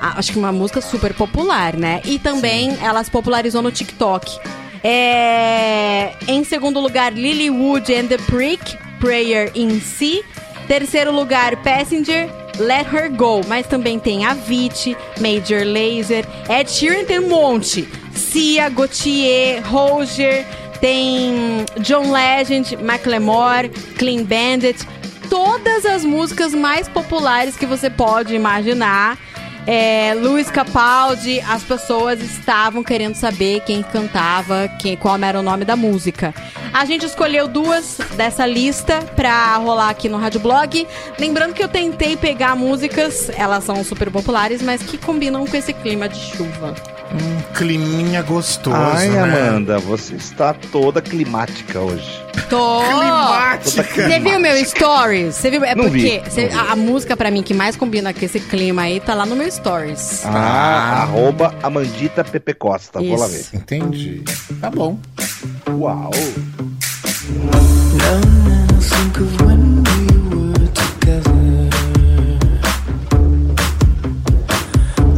[0.00, 2.00] Acho que uma música super popular, né?
[2.04, 4.38] E também ela se popularizou no TikTok.
[4.82, 10.24] É, em segundo lugar, Lilywood and the Prick, Prayer in C.
[10.66, 12.28] Terceiro lugar, Passenger,
[12.58, 13.40] Let Her Go.
[13.46, 17.88] Mas também tem Avicii, Major Lazer, Ed Sheeran tem um monte.
[18.14, 20.44] Cia, Gautier, Roger,
[20.80, 24.86] tem John Legend, Macklemore, Clean Bandit.
[25.30, 29.18] Todas as músicas mais populares que você pode imaginar.
[29.70, 35.66] É, Luiz Capaldi, as pessoas estavam querendo saber quem cantava, quem, qual era o nome
[35.66, 36.34] da música.
[36.72, 40.88] A gente escolheu duas dessa lista pra rolar aqui no Rádio Blog.
[41.18, 45.74] Lembrando que eu tentei pegar músicas, elas são super populares, mas que combinam com esse
[45.74, 46.74] clima de chuva.
[47.10, 49.22] Um climinha gostoso, Ai, né?
[49.48, 52.22] Amanda, você está toda climática hoje.
[52.50, 52.82] Tô.
[52.82, 53.82] Climática.
[54.08, 55.34] Você viu meu stories?
[55.34, 55.64] Você viu?
[55.64, 58.38] É Não porque vi, cê- a, a música pra mim que mais combina com esse
[58.40, 60.22] clima aí tá lá no meu stories.
[60.26, 63.00] Ah, arroba Amandita Pepe Costa.
[63.00, 63.40] Vou lá ver.
[63.40, 63.56] Isso.
[63.56, 64.22] Entendi.
[64.60, 64.98] Tá bom.
[65.70, 66.10] Uau.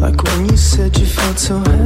[0.01, 1.80] Like when you said you felt so happy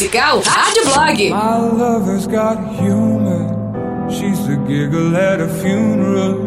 [0.00, 1.30] musical Rádio Blog.
[1.30, 4.08] My lover's got humor.
[4.08, 6.38] She's the giggle at a funeral.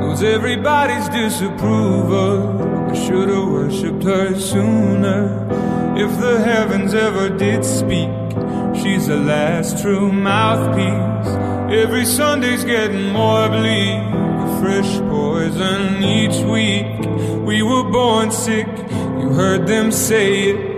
[0.00, 2.90] Knows everybody's disapproval.
[2.90, 5.46] I should've worshipped her sooner.
[5.96, 8.10] If the heavens ever did speak,
[8.76, 11.32] she's the last true mouthpiece.
[11.82, 14.02] Every Sunday's getting more bleak.
[14.44, 16.84] A fresh poison each week.
[17.46, 18.68] We were born sick,
[19.20, 20.77] you heard them say it.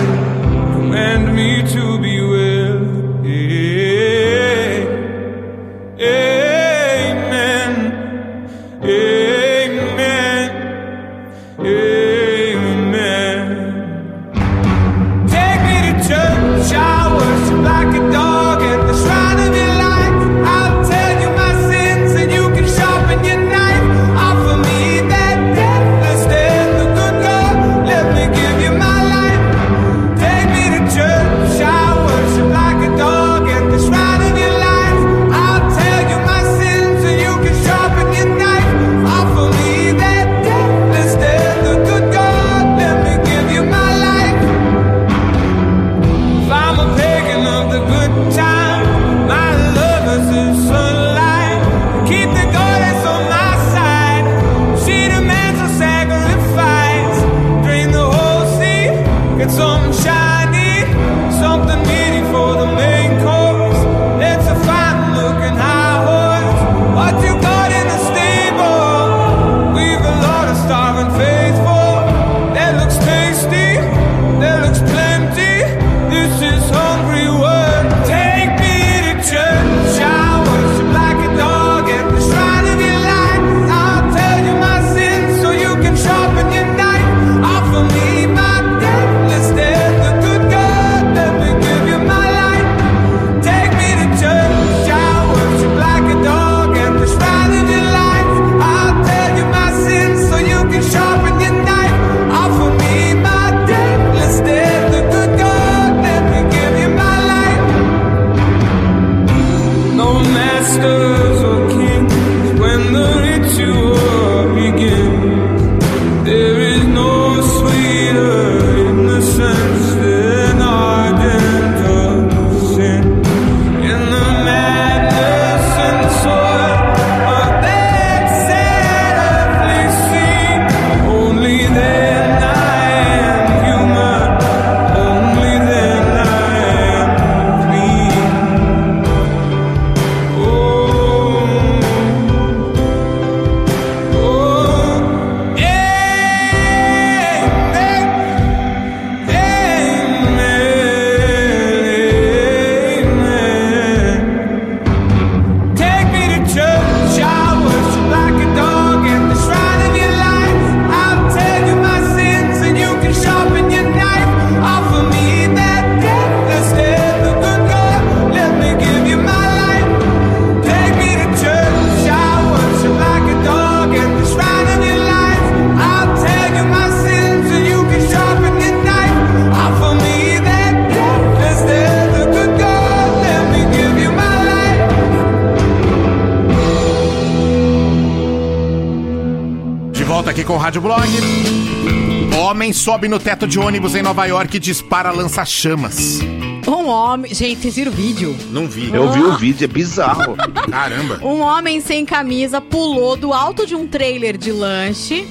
[193.01, 196.19] sobe no teto de ônibus em Nova York e dispara lança-chamas.
[196.67, 197.33] Um homem.
[197.33, 198.37] Gente, vocês viram o vídeo?
[198.51, 198.93] Não vi.
[198.93, 200.35] Eu vi o vídeo, é bizarro.
[200.69, 201.19] Caramba.
[201.23, 205.27] Um homem sem camisa pulou do alto de um trailer de lanche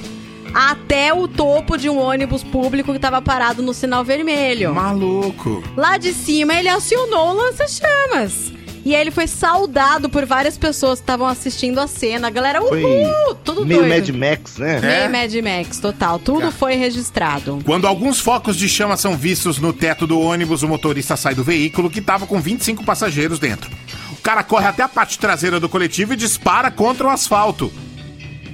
[0.53, 4.75] até o topo de um ônibus público que estava parado no sinal vermelho.
[4.75, 5.63] Maluco.
[5.77, 8.51] Lá de cima ele acionou o lança-chamas.
[8.83, 12.27] E aí ele foi saudado por várias pessoas que estavam assistindo a cena.
[12.27, 13.30] A galera, Foi uhul!
[13.61, 14.13] Tudo meio doido.
[14.13, 14.77] Mad Max, né?
[14.77, 15.07] É.
[15.07, 16.19] Meio Mad Max, total.
[16.19, 17.59] Tudo foi registrado.
[17.65, 21.43] Quando alguns focos de chama são vistos no teto do ônibus, o motorista sai do
[21.43, 23.69] veículo que estava com 25 passageiros dentro.
[24.11, 27.71] O cara corre até a parte traseira do coletivo e dispara contra o asfalto.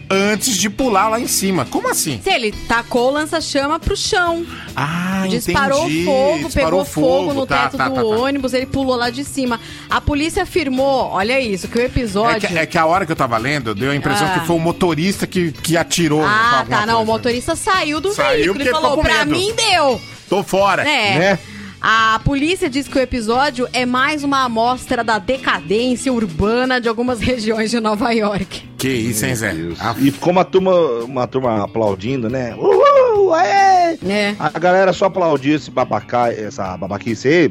[0.10, 1.66] Antes de pular lá em cima.
[1.66, 2.22] Como assim?
[2.24, 4.46] Se ele tacou o lança-chama pro chão.
[4.74, 6.06] Ah, Disparou entendi.
[6.06, 8.08] fogo, Disparou pegou fogo, no Tá, teto tá, do tá, tá.
[8.08, 9.60] ônibus, ele pulou lá de cima.
[9.98, 12.48] A polícia afirmou, olha isso, que o É episódio.
[12.48, 14.40] que, é que a hora que eu tava lendo, deu a impressão Ah.
[14.40, 16.24] que foi o motorista que, que atirou.
[16.24, 16.94] Ah, tá, não.
[16.94, 17.12] O coisa.
[17.14, 20.00] motorista saiu do Saiu veículo porque e falou: pra medo." mim deu.
[20.30, 20.88] Tô fora.
[20.88, 21.18] É.
[21.18, 21.40] Né?
[21.82, 27.20] A polícia diz que o episódio é mais uma amostra da decadência urbana de algumas
[27.22, 28.70] regiões de Nova York.
[28.78, 29.56] Que isso, hein, Zé?
[29.80, 30.74] Ah, E ficou uma turma,
[31.06, 32.56] uma turma aplaudindo, né?
[32.56, 33.98] Uhul, aê!
[34.08, 34.36] É.
[34.38, 37.50] A galera só aplaudiu esse babacá, essa babaquice aí,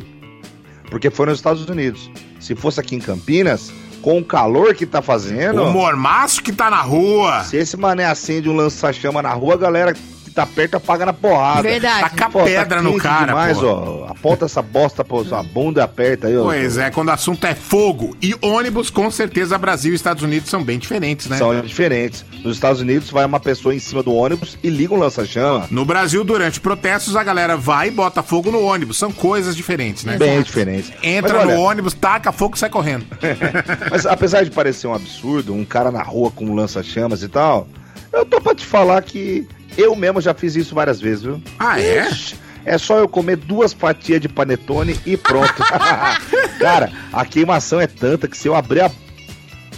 [0.90, 2.08] porque foi nos Estados Unidos.
[2.46, 5.64] Se fosse aqui em Campinas, com o calor que tá fazendo.
[5.64, 7.42] O mormaço que tá na rua.
[7.42, 9.96] Se esse mané acende um lança-chama na rua, a galera
[10.36, 11.62] tá perto apaga na porrada.
[11.62, 12.00] Verdade.
[12.00, 13.66] Taca Pô, pedra no quente cara, demais, pô.
[13.66, 14.10] ó.
[14.10, 16.42] Aponta essa bosta pra sua bunda e aperta aí, ó.
[16.44, 18.14] Pois é, quando o assunto é fogo.
[18.20, 21.38] E ônibus, com certeza, Brasil e Estados Unidos são bem diferentes, né?
[21.38, 22.22] São diferentes.
[22.44, 25.66] Nos Estados Unidos vai uma pessoa em cima do ônibus e liga um lança-chama.
[25.70, 28.98] No Brasil, durante protestos, a galera vai e bota fogo no ônibus.
[28.98, 30.18] São coisas diferentes, né?
[30.18, 30.92] Bem diferentes.
[31.02, 33.06] Entra Mas olha, no ônibus, taca fogo e sai correndo.
[33.90, 37.66] Mas apesar de parecer um absurdo, um cara na rua com um lança-chamas e tal,
[38.12, 39.46] eu tô pra te falar que
[39.76, 41.42] eu mesmo já fiz isso várias vezes, viu?
[41.58, 42.08] Ah, é?
[42.08, 45.62] Ixi, É só eu comer duas fatias de panetone e pronto.
[46.58, 48.90] cara, a queimação é tanta que se eu abrir a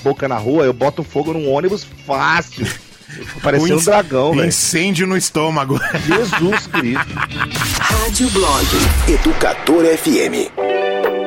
[0.02, 2.66] boca na rua, eu boto fogo num ônibus fácil.
[3.42, 4.46] Parecendo um dragão, velho.
[4.48, 5.80] Incêndio no estômago.
[6.06, 7.14] Jesus Cristo.
[7.80, 8.66] Rádio Blog
[9.08, 11.17] Educador FM.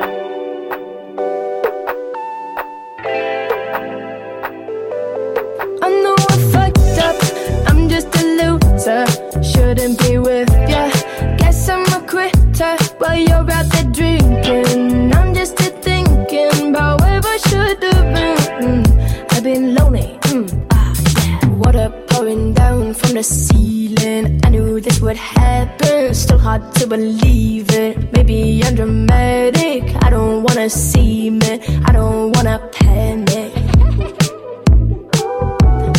[8.82, 9.06] Loser.
[9.42, 10.90] Shouldn't be with ya.
[11.38, 15.12] Guess I'm a quitter while you're out there drinking.
[15.14, 18.36] I'm just here thinking about where I should have been.
[18.62, 18.86] Mm,
[19.32, 20.18] I've been lonely.
[20.22, 21.46] Mm, ah, yeah.
[21.48, 24.40] Water pouring down from the ceiling.
[24.44, 26.14] I knew this would happen.
[26.14, 28.12] Still hard to believe it.
[28.12, 29.82] Maybe I'm dramatic.
[30.02, 31.60] I don't wanna see me.
[31.84, 33.52] I don't wanna panic.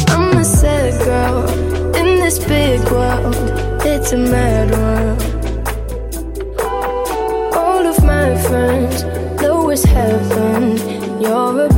[0.10, 1.73] I'm a sad girl
[2.34, 3.36] this big world.
[3.86, 5.22] It's a mad world.
[7.56, 9.04] All of my friends
[9.42, 10.78] know it's heaven.
[11.22, 11.73] You're a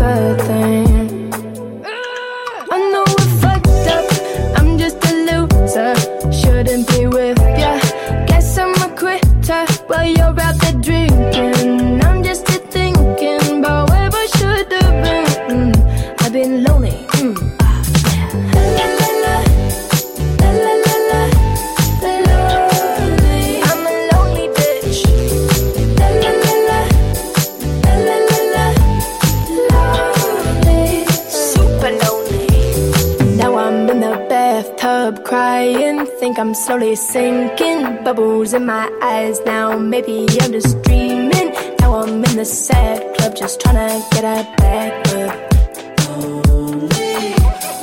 [36.36, 38.04] Think I'm slowly sinking.
[38.04, 39.78] Bubbles in my eyes now.
[39.78, 41.54] Maybe I'm just dreaming.
[41.80, 45.32] Now I'm in the sad club just trying to get a back up.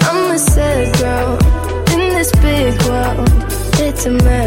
[0.02, 1.32] I'm a sad girl
[1.94, 3.26] in this big world.
[3.80, 4.41] It's a mad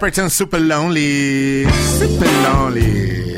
[0.00, 1.66] Dapperton Super Lonely.
[1.98, 3.36] Super Lonely.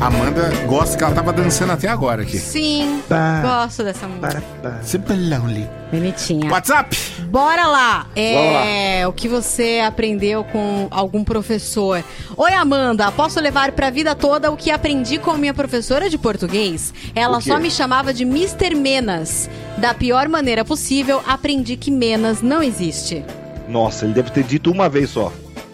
[0.00, 2.38] Amanda gosta que ela tava dançando até agora aqui.
[2.38, 3.40] Sim, Pá.
[3.40, 4.42] gosto dessa música.
[4.82, 5.70] Super Lonely.
[5.92, 6.50] Bonitinha.
[6.50, 6.96] WhatsApp
[7.30, 8.08] Bora lá.
[8.16, 12.02] É, o que você aprendeu com algum professor.
[12.36, 13.12] Oi, Amanda.
[13.12, 16.92] Posso levar pra vida toda o que aprendi com minha professora de português?
[17.14, 18.74] Ela só me chamava de Mr.
[18.74, 19.48] Menas.
[19.78, 23.24] Da pior maneira possível, aprendi que Menas não existe.
[23.68, 25.32] Nossa, ele deve ter dito uma vez só.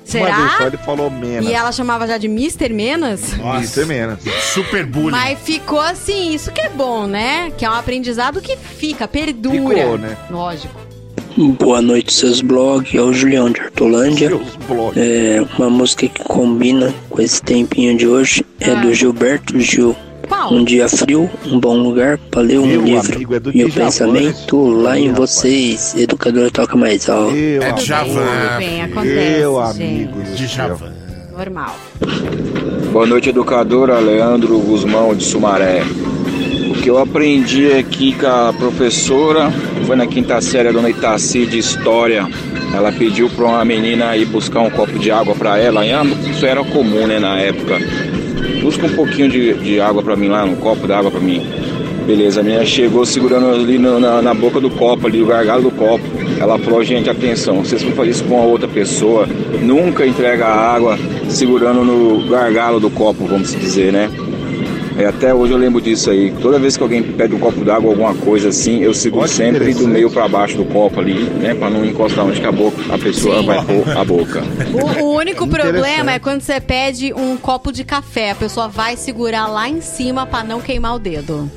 [0.09, 0.29] Será?
[0.29, 1.49] Uma vez só ele falou menos.
[1.49, 2.71] E ela chamava já de Mr.
[2.73, 3.35] Menas?
[3.35, 4.21] É menos.
[4.55, 5.11] Super bullying.
[5.11, 7.53] Mas ficou assim, isso que é bom, né?
[7.59, 9.77] Que é um aprendizado que fica, perdura.
[9.77, 10.17] Ficou, né?
[10.31, 10.81] Lógico.
[11.37, 12.95] Boa noite, seus blogs.
[12.95, 14.31] É o Julião de Hortolândia.
[14.97, 18.45] É uma música que combina com esse tempinho de hoje.
[18.59, 19.95] É do Gilberto Gil.
[20.51, 23.15] Um dia frio, um bom lugar pra ler um Meu livro.
[23.17, 25.95] amigo, é Meu pensamento lá em vocês.
[25.97, 27.33] Educadora toca mais alto.
[27.33, 28.07] Meu É Djavan.
[28.15, 29.83] Tudo bem, acontece, Meu gente.
[29.83, 30.93] amigo do Djavan.
[31.37, 31.77] Normal.
[32.93, 35.83] Boa noite, educadora Leandro Guzmão de Sumaré.
[36.71, 39.53] O que eu aprendi aqui com a professora
[39.87, 42.27] foi na quinta série, a dona Itaci de História.
[42.75, 45.83] Ela pediu para uma menina ir buscar um copo de água para ela.
[46.31, 47.79] Isso era comum, né, na época.
[48.69, 51.41] Busca um pouquinho de, de água para mim lá, um copo d'água para mim.
[52.07, 55.63] Beleza, a menina chegou segurando ali no- na, na boca do copo, ali, o gargalo
[55.63, 56.05] do copo.
[56.39, 59.27] Ela falou, gente, atenção, vocês vão fazer isso com a outra pessoa,
[59.63, 60.99] nunca entrega a água
[61.31, 64.11] segurando no gargalo do copo, vamos dizer, né?
[64.99, 66.33] É, até hoje eu lembro disso aí.
[66.43, 69.73] Toda vez que alguém pede um copo d'água, alguma coisa assim, eu seguro Olha sempre
[69.73, 71.55] do meio para baixo do copo ali, né?
[71.55, 73.47] Pra não encostar onde que a, boca, a pessoa Sim.
[73.47, 74.43] vai pôr a boca.
[74.73, 78.33] O, o único problema é quando você pede um copo de café.
[78.33, 81.49] A pessoa vai segurar lá em cima pra não queimar o dedo.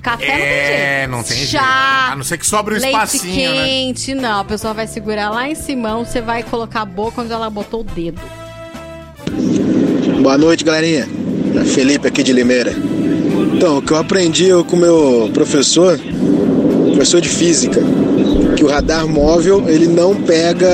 [0.00, 0.80] Café não tem jeito.
[0.80, 1.50] É, não tem jeito.
[1.50, 3.66] Chá, A não ser que sobre um leite espacinho, né?
[3.66, 4.40] quente, não.
[4.40, 7.80] A pessoa vai segurar lá em cima, você vai colocar a boca onde ela botou
[7.80, 8.20] o dedo.
[10.22, 11.25] Boa noite, galerinha.
[11.64, 12.72] Felipe aqui de Limeira.
[13.54, 15.98] Então, o que eu aprendi eu com o meu professor,
[16.92, 17.80] professor de física,
[18.56, 20.68] que o radar móvel ele não pega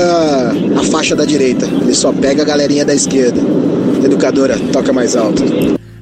[0.79, 3.39] a faixa da direita, ele só pega a galerinha da esquerda.
[4.03, 5.43] Educadora, toca mais alto.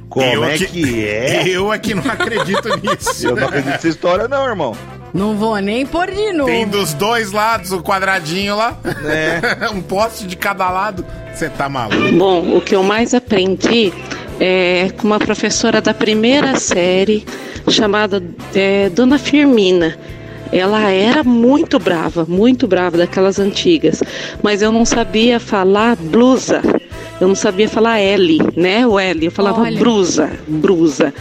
[0.10, 1.44] Como Eu é que- que é?
[1.48, 3.28] Eu é que não acredito nisso.
[3.28, 4.76] Eu não acredito nessa história, não, irmão.
[5.14, 6.50] Não vou nem pôr de novo.
[6.50, 8.78] Tem dos dois lados o quadradinho lá.
[9.06, 9.68] É.
[9.74, 11.06] um poste de cada lado.
[11.34, 12.12] Você tá maluco.
[12.18, 13.92] Bom, o que eu mais aprendi
[14.44, 17.24] é com uma professora da primeira série
[17.70, 18.24] chamada
[18.56, 19.96] é, Dona Firmina.
[20.52, 24.02] Ela era muito brava, muito brava, daquelas antigas.
[24.42, 26.62] Mas eu não sabia falar blusa.
[27.22, 28.86] Eu não sabia falar L, né?
[28.86, 29.26] O L.
[29.26, 29.78] Eu falava Olha.
[29.78, 31.14] brusa, brusa.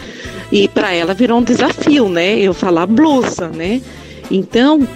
[0.51, 2.39] E para ela virou um desafio, né?
[2.39, 3.83] Eu falar blusa, né?
[4.31, 4.89] Então,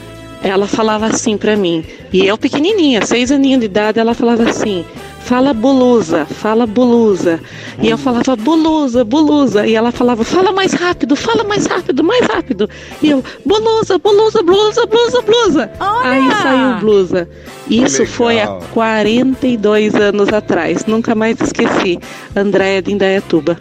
[0.44, 1.82] ela falava assim pra mim.
[2.12, 4.84] E eu pequenininha, seis aninhos de idade, ela falava assim:
[5.20, 7.40] fala blusa, fala blusa.
[7.80, 9.66] E eu falava blusa, blusa.
[9.66, 12.68] E ela falava: fala mais rápido, fala mais rápido, mais rápido.
[13.02, 15.70] E eu: blusa, blusa, blusa, blusa, blusa.
[15.80, 17.28] Aí saiu blusa.
[17.68, 18.14] Isso legal.
[18.14, 20.84] foi há 42 anos atrás.
[20.84, 21.98] Nunca mais esqueci.
[22.36, 23.58] Andréia de Indaiatuba.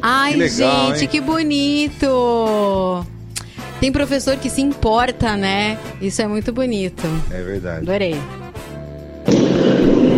[0.00, 1.08] Ai, Que legal, gente, hein?
[1.08, 3.04] que bonito.
[3.80, 5.78] Tem professor que se importa, né?
[6.02, 7.02] Isso é muito bonito.
[7.30, 7.78] É verdade.
[7.78, 8.14] Adorei.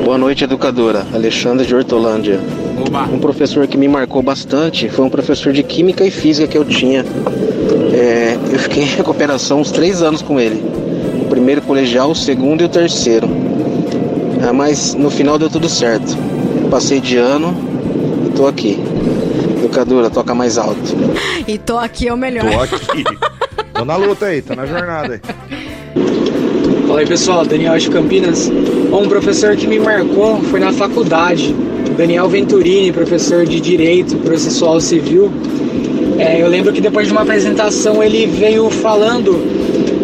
[0.04, 1.06] Boa noite, educadora.
[1.14, 2.40] Alexandre de Hortolândia.
[2.84, 3.04] Oba.
[3.04, 6.64] Um professor que me marcou bastante foi um professor de Química e Física que eu
[6.64, 7.04] tinha.
[7.94, 10.60] É, eu fiquei em recuperação uns três anos com ele.
[11.22, 13.28] O primeiro colegial, o segundo e o terceiro.
[14.44, 16.16] Ah, mas no final deu tudo certo.
[16.68, 17.54] Passei de ano
[18.26, 18.76] e tô aqui.
[19.58, 20.80] Educadora, toca mais alto.
[21.46, 22.66] E tô aqui é o melhor.
[22.68, 23.04] Tô aqui.
[23.72, 25.20] tô na luta aí, tô na jornada aí.
[26.86, 28.50] Fala aí pessoal, Daniel de Campinas.
[28.90, 31.54] Bom, um professor que me marcou foi na faculdade,
[31.96, 35.32] Daniel Venturini, professor de Direito Processual Civil.
[36.18, 39.40] É, eu lembro que depois de uma apresentação ele veio falando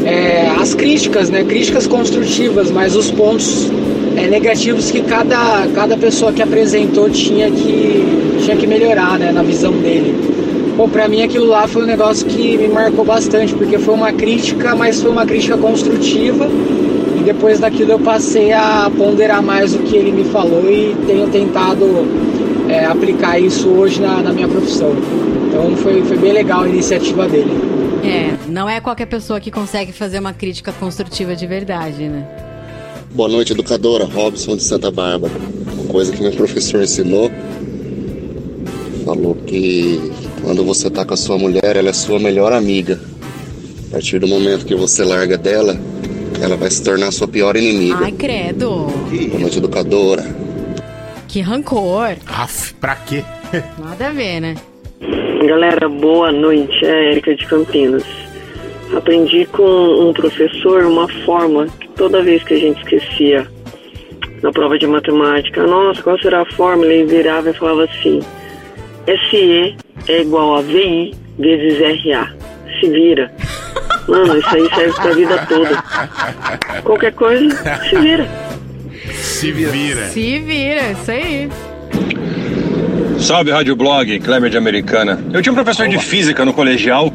[0.05, 3.71] é, as críticas, né, críticas construtivas, mas os pontos
[4.17, 9.43] é, negativos que cada, cada pessoa que apresentou tinha que, tinha que melhorar né, na
[9.43, 10.38] visão dele.
[10.79, 14.13] Bom, pra mim aquilo lá foi um negócio que me marcou bastante, porque foi uma
[14.13, 16.49] crítica, mas foi uma crítica construtiva.
[17.19, 21.27] E depois daquilo eu passei a ponderar mais o que ele me falou e tenho
[21.31, 21.85] tentado
[22.69, 24.93] é, aplicar isso hoje na, na minha profissão.
[25.49, 27.51] Então foi, foi bem legal a iniciativa dele.
[28.05, 32.25] É, não é qualquer pessoa que consegue fazer uma crítica construtiva de verdade, né?
[33.13, 34.05] Boa noite, educadora.
[34.05, 35.33] Robson de Santa Bárbara.
[35.73, 37.33] Uma coisa que meu professor ensinou.
[39.05, 43.01] Falou que quando você tá com a sua mulher, ela é sua melhor amiga.
[43.89, 45.79] A partir do momento que você larga dela,
[46.43, 47.99] ela vai se tornar sua pior inimiga.
[48.03, 48.87] Ai, credo.
[48.87, 50.25] Boa noite, educadora.
[51.27, 52.17] Que rancor.
[52.27, 53.25] Aff, pra quê?
[53.79, 54.55] Nada a ver, né?
[55.47, 56.85] Galera, boa noite.
[56.85, 58.05] É a Erika de Campinas.
[58.95, 63.47] Aprendi com um professor uma forma que toda vez que a gente esquecia
[64.43, 66.93] na prova de matemática, nossa, qual será a fórmula?
[66.93, 68.21] Ele virava e falava assim:
[69.31, 69.77] SE
[70.09, 72.33] é igual a VI vezes RA.
[72.81, 73.33] Se vira.
[74.09, 75.83] Mano, isso aí serve pra vida toda.
[76.83, 77.49] Qualquer coisa,
[77.89, 78.29] se vira.
[79.13, 80.07] Se vira.
[80.09, 81.49] Se vira, isso aí.
[83.19, 85.23] Salve Rádio Blog, Kleber de Americana.
[85.33, 87.13] Eu tinha um professor de física no colegial.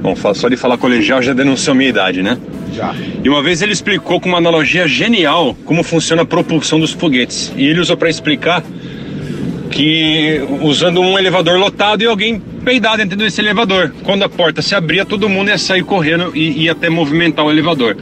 [0.00, 2.38] Bom, só de falar colegial já denunciou minha idade, né?
[2.72, 2.94] Já.
[3.22, 7.52] E uma vez ele explicou com uma analogia genial como funciona a propulsão dos foguetes.
[7.56, 8.62] E ele usou para explicar
[9.70, 13.92] que usando um elevador lotado e alguém peidar dentro desse elevador.
[14.02, 17.50] Quando a porta se abria, todo mundo ia sair correndo e ia até movimentar o
[17.50, 17.96] elevador.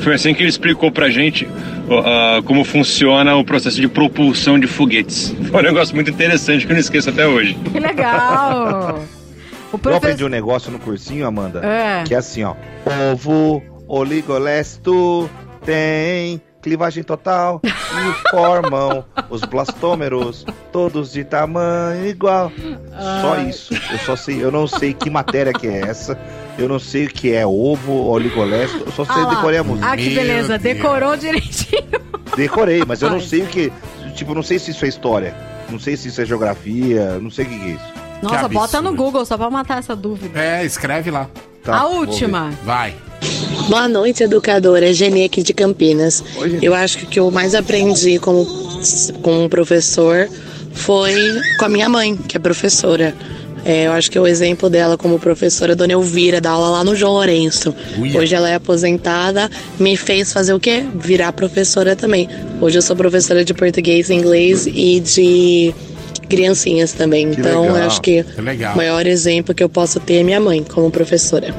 [0.00, 1.48] Foi assim que ele explicou pra gente
[2.04, 5.34] ah, como funciona o processo de propulsão de foguetes.
[5.50, 7.56] Foi um negócio muito interessante que eu não esqueço até hoje.
[7.72, 9.02] Que legal.
[9.72, 9.96] O Eu professor...
[10.06, 12.04] aprendi um negócio no cursinho, Amanda, É.
[12.06, 12.54] que é assim, ó.
[13.12, 15.28] Ovo oligolesto
[15.66, 22.50] tem clivagem total e formam os blastômeros, todos de tamanho igual.
[23.20, 23.74] Só isso.
[23.74, 26.18] Eu só sei, eu não sei que matéria que é essa.
[26.56, 28.78] Eu não sei o que é ovo oligolesto.
[28.86, 29.90] Eu só sei Ah decorei a música.
[29.90, 30.58] Ah, que beleza.
[30.58, 32.00] Decorou direitinho.
[32.34, 33.70] Decorei, mas eu não sei o que.
[34.14, 35.34] Tipo, não sei se isso é história.
[35.68, 37.18] Não sei se isso é geografia.
[37.20, 37.92] Não sei o que que é isso.
[38.22, 40.38] Nossa, bota no Google só pra matar essa dúvida.
[40.40, 41.28] É, escreve lá.
[41.64, 42.50] Tá, a última.
[42.62, 42.94] Vai.
[43.68, 44.92] Boa noite, educadora.
[44.92, 46.22] Geni aqui de Campinas.
[46.60, 48.44] Eu acho que o que eu mais aprendi como,
[49.22, 50.28] com um professor
[50.72, 51.14] foi
[51.58, 53.14] com a minha mãe, que é professora.
[53.64, 56.94] É, eu acho que o exemplo dela como professora, Dona Elvira, dá aula lá no
[56.94, 57.74] João Lourenço.
[57.98, 58.20] Uia.
[58.20, 59.50] Hoje ela é aposentada,
[59.80, 60.84] me fez fazer o quê?
[60.94, 62.28] Virar professora também.
[62.60, 65.74] Hoje eu sou professora de português, inglês e de
[66.24, 67.30] criancinhas também.
[67.32, 68.74] então legal, eu acho que que legal.
[68.74, 71.54] o maior exemplo que eu posso ter é minha mãe como professora.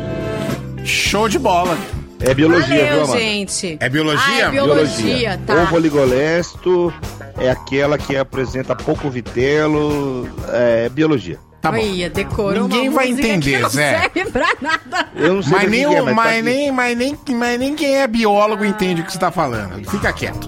[0.84, 1.78] Show de bola.
[2.22, 3.20] É biologia, viu, Valeu, Amanda?
[3.20, 3.78] gente.
[3.80, 4.24] É biologia?
[4.28, 5.64] Ah, é biologia, tá.
[5.64, 6.94] Ovo oligolesto
[7.38, 10.28] é aquela que apresenta pouco vitelo.
[10.54, 11.38] É biologia.
[11.62, 11.78] Tá bom.
[11.80, 14.00] Olha, decorou Ninguém uma vai entender, que não Zé.
[14.14, 15.08] serve pra nada.
[15.16, 16.42] Eu não sei Mas que nem, que é, o- mas tá mas, aqui.
[16.44, 19.84] nem, mas, nem, mas nem quem é biólogo entende o que você tá falando.
[19.90, 20.48] Fica quieto.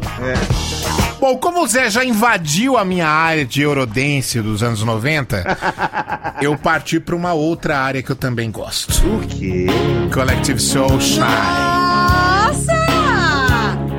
[1.19, 5.57] Bom, como o Zé já invadiu a minha área de Eurodance dos anos 90,
[6.41, 8.93] eu parti pra uma outra área que eu também gosto.
[9.07, 9.65] O quê?
[10.13, 11.21] Collective Soul Shine.
[11.21, 12.73] Nossa!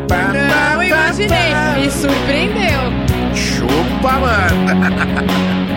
[0.09, 1.55] Não imaginei.
[1.77, 2.93] Me surpreendeu.
[3.35, 5.59] Chupa, mano.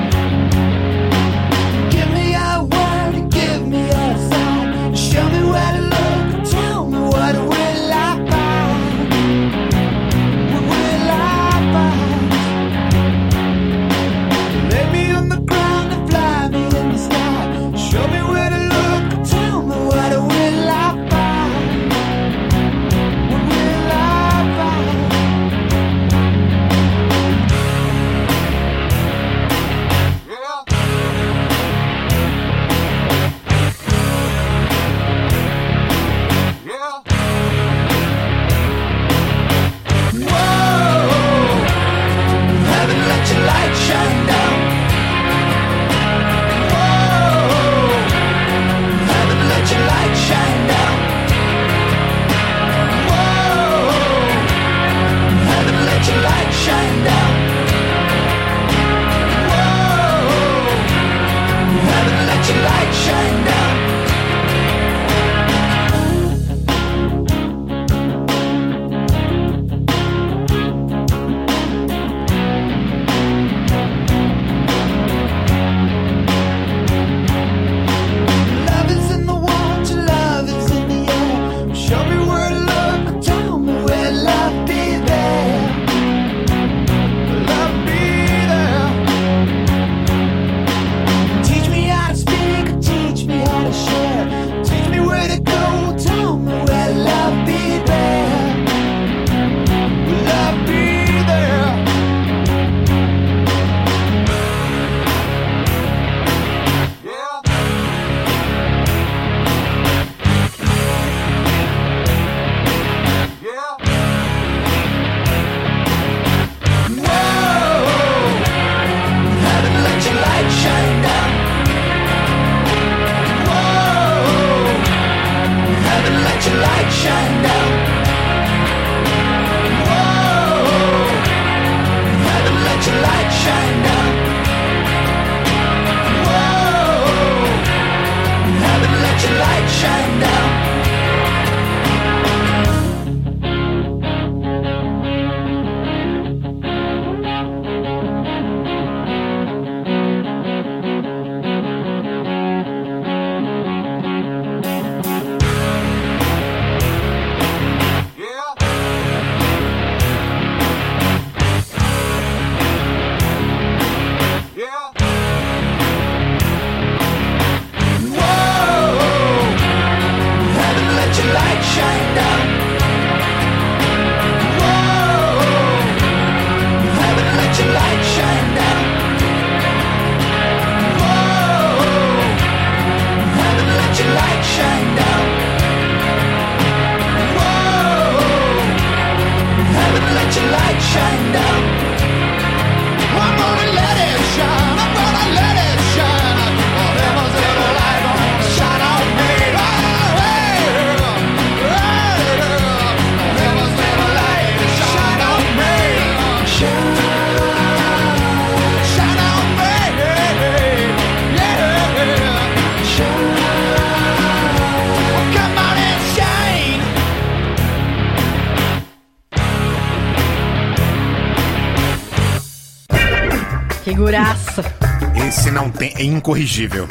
[226.01, 226.87] é incorrigível.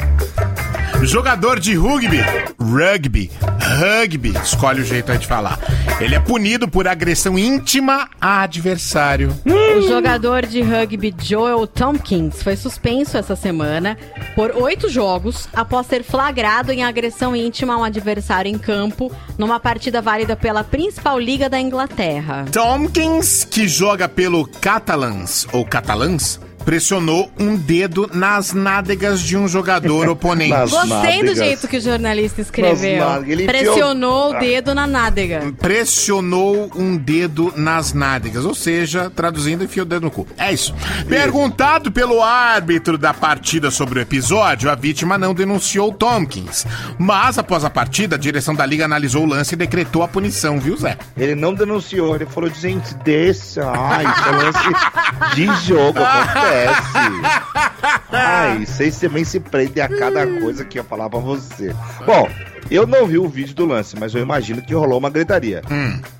[1.03, 2.21] Jogador de rugby,
[2.57, 3.29] rugby,
[3.59, 5.59] rugby, escolhe o jeito aí de falar.
[5.99, 9.35] Ele é punido por agressão íntima a adversário.
[9.45, 13.97] O jogador de rugby Joel Tompkins foi suspenso essa semana
[14.33, 19.59] por oito jogos após ser flagrado em agressão íntima a um adversário em campo numa
[19.59, 22.45] partida válida pela principal liga da Inglaterra.
[22.51, 30.07] Tompkins, que joga pelo Catalans ou Catalãs, pressionou um dedo nas nádegas de um jogador
[30.09, 30.51] oponente.
[30.51, 31.37] Nas Gostei do nádegas.
[31.37, 33.03] jeito que o jornalista escreveu.
[33.25, 34.39] Ele enfiou- Pressionou o Ah.
[34.39, 35.53] dedo na nádega.
[35.59, 40.27] Pressionou um dedo nas nádegas, ou seja, traduzindo, enfiou o dedo no cu.
[40.37, 40.73] É isso.
[41.07, 46.65] Perguntado pelo árbitro da partida sobre o episódio, a vítima não denunciou Tompkins.
[46.97, 50.59] Mas, após a partida, a direção da liga analisou o lance e decretou a punição,
[50.59, 50.97] viu, Zé?
[51.17, 53.63] Ele não denunciou, ele falou, gente, deixa.
[53.71, 55.99] Ai, isso é lance de jogo,
[56.51, 58.01] acontece.
[58.11, 61.73] Ai, vocês também se prendem a cada coisa que eu falar pra você.
[62.05, 62.29] Bom,
[62.69, 65.61] eu não vi o vídeo do lance, mas eu imagino que rolou uma gritaria.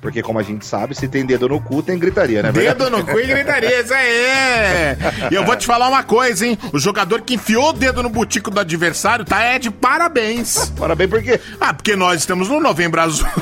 [0.00, 2.52] Porque, como a gente sabe, se tem dedo no cu, tem gritaria, né?
[2.52, 4.96] Dedo no cu e gritaria, isso aí!
[5.30, 6.58] E eu vou te falar uma coisa, hein?
[6.72, 10.70] O jogador que enfiou o dedo no butico do adversário tá é de parabéns.
[10.78, 11.40] Parabéns por quê?
[11.60, 13.28] Ah, porque nós estamos no Novembro Azul.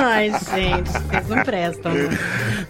[0.00, 1.92] Ai, gente, vocês não prestam.
[1.92, 2.18] né?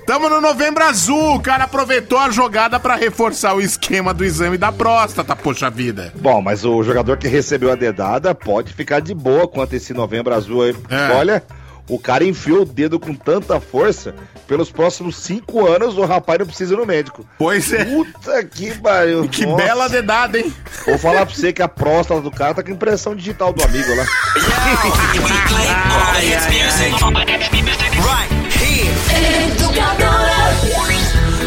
[0.07, 4.57] Tamo no Novembro Azul, o cara aproveitou a jogada pra reforçar o esquema do exame
[4.57, 6.13] da próstata, poxa vida.
[6.17, 10.35] Bom, mas o jogador que recebeu a dedada pode ficar de boa quanto esse novembro
[10.35, 10.77] azul aí.
[10.91, 11.13] É.
[11.15, 11.43] Olha,
[11.89, 14.15] o cara enfiou o dedo com tanta força,
[14.47, 17.25] pelos próximos cinco anos o rapaz não precisa ir no médico.
[17.39, 17.85] Pois é.
[17.85, 19.29] Puta que pariu.
[19.29, 19.63] Que nossa.
[19.63, 20.53] bela dedada, hein?
[20.87, 23.95] Vou falar pra você que a próstata do cara tá com impressão digital do amigo
[23.95, 24.05] lá.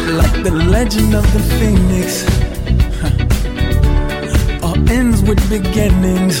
[0.08, 2.24] Like the legend of the phoenix.
[3.00, 6.40] huh, All ends with beginnings.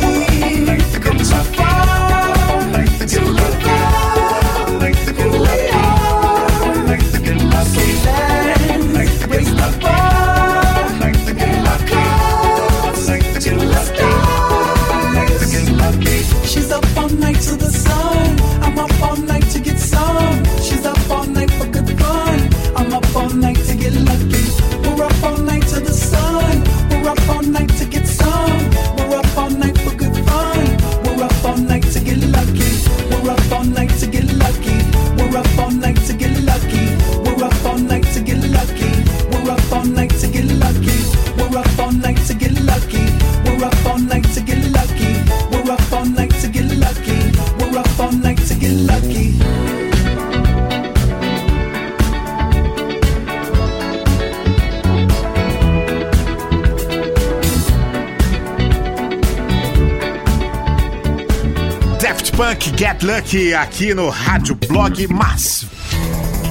[63.01, 65.65] Lucky aqui no Rádio Blog Mas.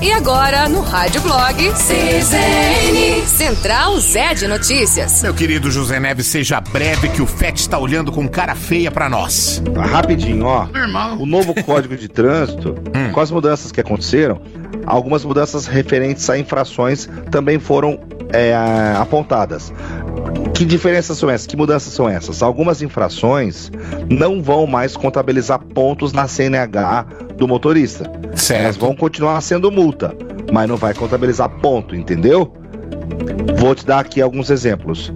[0.02, 5.22] E agora, no Rádio Blog, CZN, Central Zé de Notícias.
[5.22, 9.08] Meu querido José Neves, seja breve que o FET está olhando com cara feia pra
[9.08, 9.62] nós.
[9.76, 10.66] Rapidinho, ó.
[11.18, 13.12] O novo Código de Trânsito, Hum.
[13.12, 14.40] com as mudanças que aconteceram,
[14.86, 18.00] algumas mudanças referentes a infrações também foram
[18.32, 18.54] é,
[18.98, 19.72] apontadas.
[20.60, 21.46] Que diferenças são essas?
[21.46, 22.42] Que mudanças são essas?
[22.42, 23.72] Algumas infrações
[24.10, 28.04] não vão mais contabilizar pontos na CNH do motorista.
[28.34, 28.64] Certo.
[28.64, 30.14] Elas vão continuar sendo multa,
[30.52, 32.52] mas não vai contabilizar ponto, entendeu?
[33.56, 35.10] Vou te dar aqui alguns exemplos.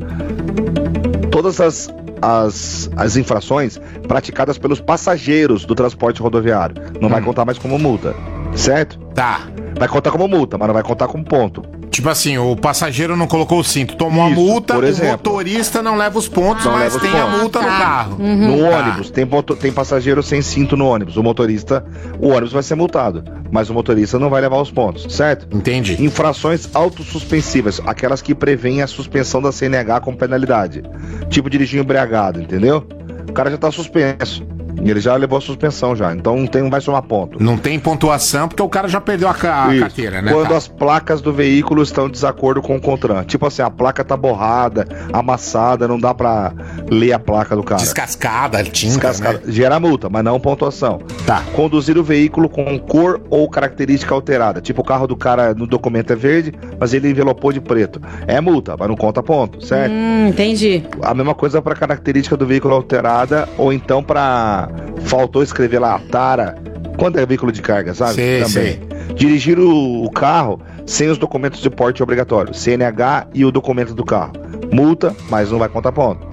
[1.30, 1.92] Todas as,
[2.22, 8.16] as, as infrações praticadas pelos passageiros do transporte rodoviário não vai contar mais como multa,
[8.56, 8.98] certo?
[9.14, 9.42] Tá.
[9.78, 11.73] Vai contar como multa, mas não vai contar como ponto.
[11.94, 16.18] Tipo assim, o passageiro não colocou o cinto, tomou a multa, o motorista não leva
[16.18, 17.38] os pontos, mas tem a pontos.
[17.40, 18.16] multa no carro.
[18.18, 18.78] No Tá.
[18.78, 19.24] ônibus, tem,
[19.60, 21.16] tem passageiro sem cinto no ônibus.
[21.16, 21.84] O motorista,
[22.18, 23.22] o ônibus vai ser multado,
[23.52, 25.46] mas o motorista não vai levar os pontos, certo?
[25.56, 26.02] Entendi.
[26.04, 30.82] Infrações autossuspensivas, aquelas que prevêem a suspensão da CNH com penalidade.
[31.30, 32.84] Tipo dirigir embriagado, entendeu?
[33.28, 34.44] O cara já tá suspenso.
[34.84, 37.42] E ele já levou a suspensão já, então não, tem, não vai somar ponto.
[37.42, 40.30] Não tem pontuação porque o cara já perdeu a, ca- a carteira, né?
[40.30, 40.56] Quando Tá.
[40.58, 43.24] as placas do veículo estão em desacordo com o CONTRAN.
[43.24, 46.52] Tipo assim, a placa tá borrada, amassada, não dá pra
[46.90, 47.80] ler a placa do cara.
[47.80, 49.42] Descascada, tinta, Descascada.
[49.50, 51.00] Gera multa, mas não pontuação.
[51.26, 51.42] Tá.
[51.54, 54.60] Conduzir o veículo com cor ou característica alterada.
[54.60, 58.00] Tipo, o carro do cara no documento é verde, mas ele envelopou de preto.
[58.26, 59.92] É multa, mas não conta ponto, certo?
[59.92, 60.84] Hum, entendi.
[61.02, 64.68] A mesma coisa para característica do veículo alterada, ou então para
[65.04, 66.56] faltou escrever lá Tara,
[66.96, 68.14] quando é veículo de carga, sabe?
[68.14, 68.80] Sei, sei.
[69.14, 74.04] Dirigir o, o carro sem os documentos de porte obrigatório, CNH e o documento do
[74.04, 74.32] carro.
[74.72, 76.26] Multa, mas não vai contar ponto.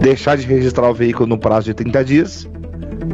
[0.00, 2.48] Deixar de registrar o veículo no prazo de 30 dias,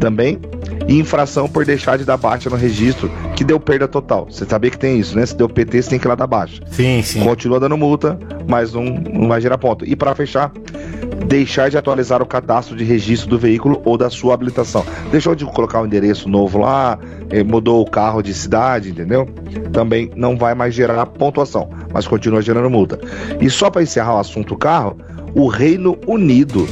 [0.00, 0.38] também.
[0.86, 4.26] E infração por deixar de dar baixa no registro, que deu perda total.
[4.30, 5.24] Você sabia que tem isso, né?
[5.24, 6.60] Se deu PT, você tem que ir lá dar baixa.
[6.70, 7.24] Sim, sim.
[7.24, 9.84] Continua dando multa, mas não, não vai gerar ponto.
[9.86, 10.52] E para fechar,
[11.26, 14.84] deixar de atualizar o cadastro de registro do veículo ou da sua habilitação.
[15.10, 16.98] Deixou de colocar um endereço novo lá,
[17.30, 19.26] eh, mudou o carro de cidade, entendeu?
[19.72, 22.98] Também não vai mais gerar pontuação, mas continua gerando multa.
[23.40, 24.96] E só para encerrar o assunto carro,
[25.34, 26.68] o Reino Unido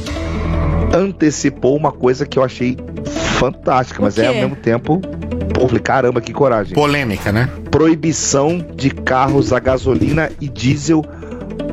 [0.93, 5.01] antecipou uma coisa que eu achei fantástica, mas é ao mesmo tempo.
[5.53, 6.73] Pô, falei, caramba, que coragem.
[6.73, 7.49] Polêmica, né?
[7.69, 11.03] Proibição de carros a gasolina e diesel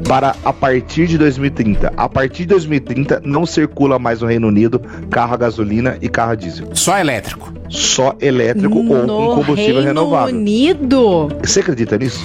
[0.06, 1.92] para a partir de 2030.
[1.96, 6.32] A partir de 2030 não circula mais no Reino Unido carro a gasolina e carro
[6.32, 6.68] a diesel.
[6.74, 7.52] Só elétrico.
[7.68, 10.34] Só elétrico ou no com combustível Reino renovável.
[10.34, 11.28] Unido.
[11.42, 12.24] Você acredita nisso?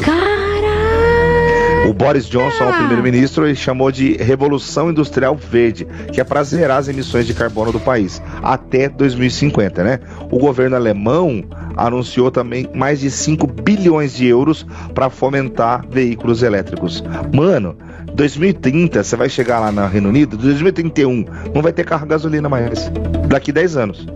[1.87, 6.77] O Boris Johnson, o primeiro-ministro, ele chamou de Revolução Industrial Verde, que é para zerar
[6.77, 9.99] as emissões de carbono do país até 2050, né?
[10.31, 11.43] O governo alemão
[11.77, 17.03] anunciou também mais de 5 bilhões de euros para fomentar veículos elétricos.
[17.31, 17.77] Mano,
[18.15, 22.91] 2030 você vai chegar lá no Reino Unido, 2031 não vai ter carro gasolina mais.
[23.27, 24.07] Daqui 10 anos.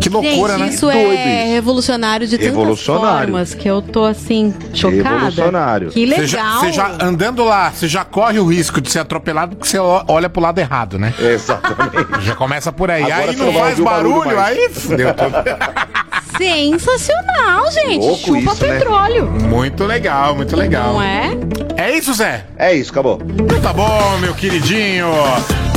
[0.00, 3.28] Que Gente, isso é revolucionário de tantas Revolucionário.
[3.28, 5.08] formas que eu tô assim, chocada.
[5.10, 5.90] Revolucionário.
[5.90, 6.60] Que legal.
[6.60, 9.68] Você já, você já andando lá, você já corre o risco de ser atropelado porque
[9.68, 11.12] você olha pro lado errado, né?
[11.18, 12.08] Exatamente.
[12.24, 13.10] Já começa por aí.
[13.10, 15.36] Agora aí não faz barulho barulho, aí fudeu tudo.
[16.38, 17.98] Sensacional, gente.
[17.98, 18.78] Louco Chupa isso, né?
[18.78, 19.26] petróleo.
[19.48, 20.94] Muito legal, muito legal.
[20.94, 21.30] Não é?
[21.76, 22.44] É isso, Zé?
[22.56, 23.20] É isso, acabou.
[23.40, 25.06] Então tá bom, meu queridinho.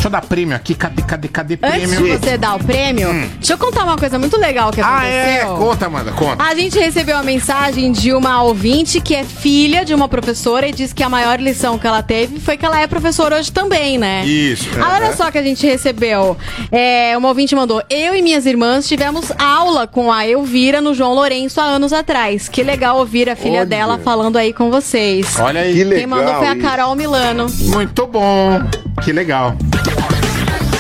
[0.02, 0.73] Deixa eu dar prêmio aqui.
[0.73, 2.18] Cadê, cadê, cadê Antes prêmio?
[2.18, 3.07] de você dar o prêmio,
[3.38, 5.53] deixa eu contar uma coisa muito legal que Ah, aconteceu.
[5.53, 5.57] é?
[5.60, 6.44] Conta, Amanda, conta.
[6.44, 10.72] A gente recebeu uma mensagem de uma ouvinte que é filha de uma professora e
[10.72, 13.99] diz que a maior lição que ela teve foi que ela é professora hoje também,
[13.99, 14.26] né?
[14.26, 14.68] Isso.
[14.82, 16.36] Ah, Olha só que a gente recebeu.
[16.72, 21.14] É, uma ouvinte mandou: Eu e minhas irmãs tivemos aula com a Elvira no João
[21.14, 22.49] Lourenço há anos atrás.
[22.49, 23.65] Que legal ouvir a filha Olha.
[23.68, 25.38] dela falando aí com vocês.
[25.40, 25.88] Olha aí.
[25.88, 27.45] Quem mandou foi a Carol Milano.
[27.68, 28.60] Muito bom.
[29.03, 29.56] Que legal.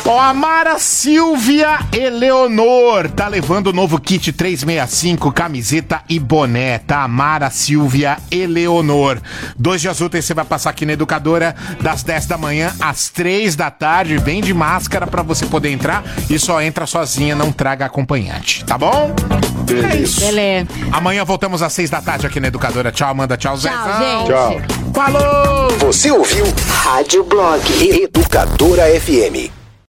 [0.03, 7.07] Ó, a Mara Silvia Eleonor tá levando o novo kit 365, camiseta e boné, tá?
[7.07, 9.19] Mara Silvia Eleonor.
[9.57, 13.55] Dois dias úteis você vai passar aqui na Educadora das 10 da manhã às 3
[13.55, 14.17] da tarde.
[14.17, 18.77] Vem de máscara pra você poder entrar e só entra sozinha, não traga acompanhante, tá
[18.77, 19.13] bom?
[19.93, 20.19] É isso.
[20.19, 20.67] Beleza.
[20.91, 22.91] Amanhã voltamos às 6 da tarde aqui na Educadora.
[22.91, 23.37] Tchau, Amanda.
[23.37, 23.69] Tchau, Zé.
[23.69, 24.27] gente.
[24.27, 24.61] Tchau.
[24.93, 25.69] Falou!
[25.79, 26.45] Você ouviu
[26.83, 29.60] Rádio Blog Educadora FM.